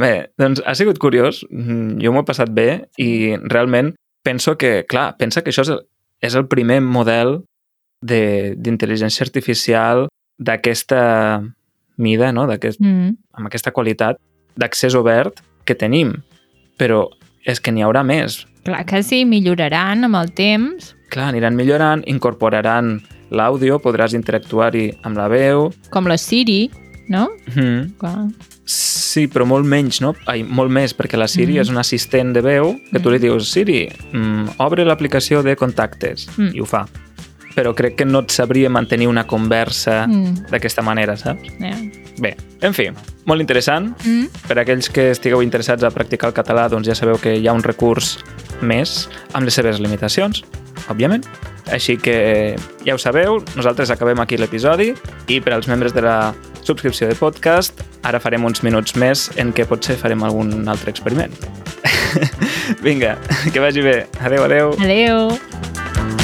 Bé, 0.00 0.12
doncs 0.38 0.62
ha 0.64 0.74
sigut 0.78 0.98
curiós, 1.02 1.42
Mm, 1.50 1.98
jo 2.00 2.12
m'ho 2.14 2.20
he 2.22 2.26
passat 2.28 2.50
bé 2.54 2.86
i 2.98 3.34
realment 3.50 3.92
penso 4.24 4.54
que, 4.56 4.84
clar, 4.88 5.16
pensa 5.18 5.42
que 5.42 5.50
això 5.50 5.62
és 5.66 5.70
el, 5.74 5.80
és 6.22 6.34
el 6.38 6.46
primer 6.48 6.80
model 6.80 7.40
de- 8.00 8.54
d'intel·ligència 8.56 9.22
artificial 9.26 10.06
d'aquesta 10.38 11.42
mida, 11.98 12.32
no? 12.32 12.46
D'aquest, 12.46 12.80
Mm. 12.80 13.16
amb 13.32 13.46
aquesta 13.46 13.72
qualitat 13.72 14.16
d'accés 14.56 14.94
obert 14.94 15.42
que 15.64 15.74
tenim. 15.74 16.14
Però 16.78 17.08
és 17.46 17.60
que 17.60 17.72
n'hi 17.72 17.82
haurà 17.82 18.02
més. 18.04 18.46
Clar 18.64 18.84
que 18.86 19.02
sí, 19.02 19.24
milloraran 19.24 20.04
amb 20.04 20.16
el 20.16 20.32
temps, 20.32 20.94
Clar, 21.10 21.28
aniran 21.32 21.56
millorant, 21.56 22.04
incorporaran 22.06 23.00
l'àudio, 23.34 23.80
podràs 23.82 24.12
interactuar-hi 24.14 24.92
amb 25.02 25.16
la 25.16 25.26
veu. 25.28 25.72
com 25.90 26.06
la 26.06 26.16
Siri, 26.18 26.70
no? 27.08 27.28
Mm. 27.56 27.96
Clar. 27.98 28.28
Sí, 28.64 29.26
però 29.26 29.44
molt 29.44 29.66
menys, 29.66 30.00
no? 30.00 30.14
Ai, 30.30 30.44
molt 30.44 30.70
més, 30.70 30.94
perquè 30.96 31.16
la 31.18 31.26
Siri 31.26 31.54
Mm. 31.54 31.60
és 31.62 31.68
un 31.70 31.78
assistent 31.78 32.32
de 32.32 32.40
veu 32.40 32.76
que 32.92 33.00
tu 33.00 33.10
li 33.10 33.18
dius 33.18 33.50
Siri, 33.50 33.88
mm, 34.12 34.58
obre 34.58 34.84
l'aplicació 34.84 35.42
de 35.42 35.56
contactes, 35.56 36.28
Mm. 36.38 36.54
i 36.54 36.60
ho 36.60 36.64
fa. 36.66 36.86
Però 37.54 37.74
crec 37.74 37.96
que 37.98 38.04
no 38.06 38.20
et 38.24 38.30
sabria 38.30 38.70
mantenir 38.70 39.08
una 39.08 39.26
conversa 39.26 40.06
Mm. 40.06 40.46
d'aquesta 40.50 40.82
manera, 40.82 41.16
saps? 41.16 41.42
Yeah. 41.58 41.76
Bé, 42.20 42.36
en 42.60 42.74
fi, 42.74 42.90
molt 43.24 43.40
interessant. 43.40 43.94
Mm. 44.04 44.26
Per 44.46 44.58
a 44.58 44.62
aquells 44.62 44.90
que 44.90 45.10
estigueu 45.10 45.42
interessats 45.42 45.82
a 45.82 45.90
practicar 45.90 46.28
el 46.30 46.34
català, 46.34 46.68
doncs 46.68 46.86
ja 46.86 46.94
sabeu 46.94 47.18
que 47.18 47.34
hi 47.36 47.48
ha 47.48 47.52
un 47.52 47.62
recurs 47.62 48.18
més 48.60 49.08
amb 49.32 49.44
les 49.44 49.54
seves 49.54 49.80
limitacions, 49.80 50.44
òbviament. 50.88 51.24
Així 51.70 51.96
que 51.96 52.56
ja 52.84 52.94
ho 52.94 52.98
sabeu, 52.98 53.38
nosaltres 53.56 53.90
acabem 53.90 54.18
aquí 54.20 54.36
l'episodi 54.36 54.92
i 55.28 55.40
per 55.40 55.54
als 55.54 55.68
membres 55.68 55.94
de 55.94 56.02
la 56.02 56.34
subscripció 56.62 57.08
de 57.08 57.14
podcast 57.14 57.80
ara 58.02 58.20
farem 58.20 58.44
uns 58.44 58.62
minuts 58.62 58.96
més 58.96 59.30
en 59.36 59.52
què 59.54 59.66
potser 59.66 59.96
farem 59.96 60.22
algun 60.22 60.68
altre 60.68 60.90
experiment. 60.90 61.32
Vinga, 62.84 63.16
que 63.52 63.60
vagi 63.60 63.80
bé. 63.86 64.06
Adeu, 64.20 64.44
adeu. 64.44 64.74
Adeu. 64.78 66.19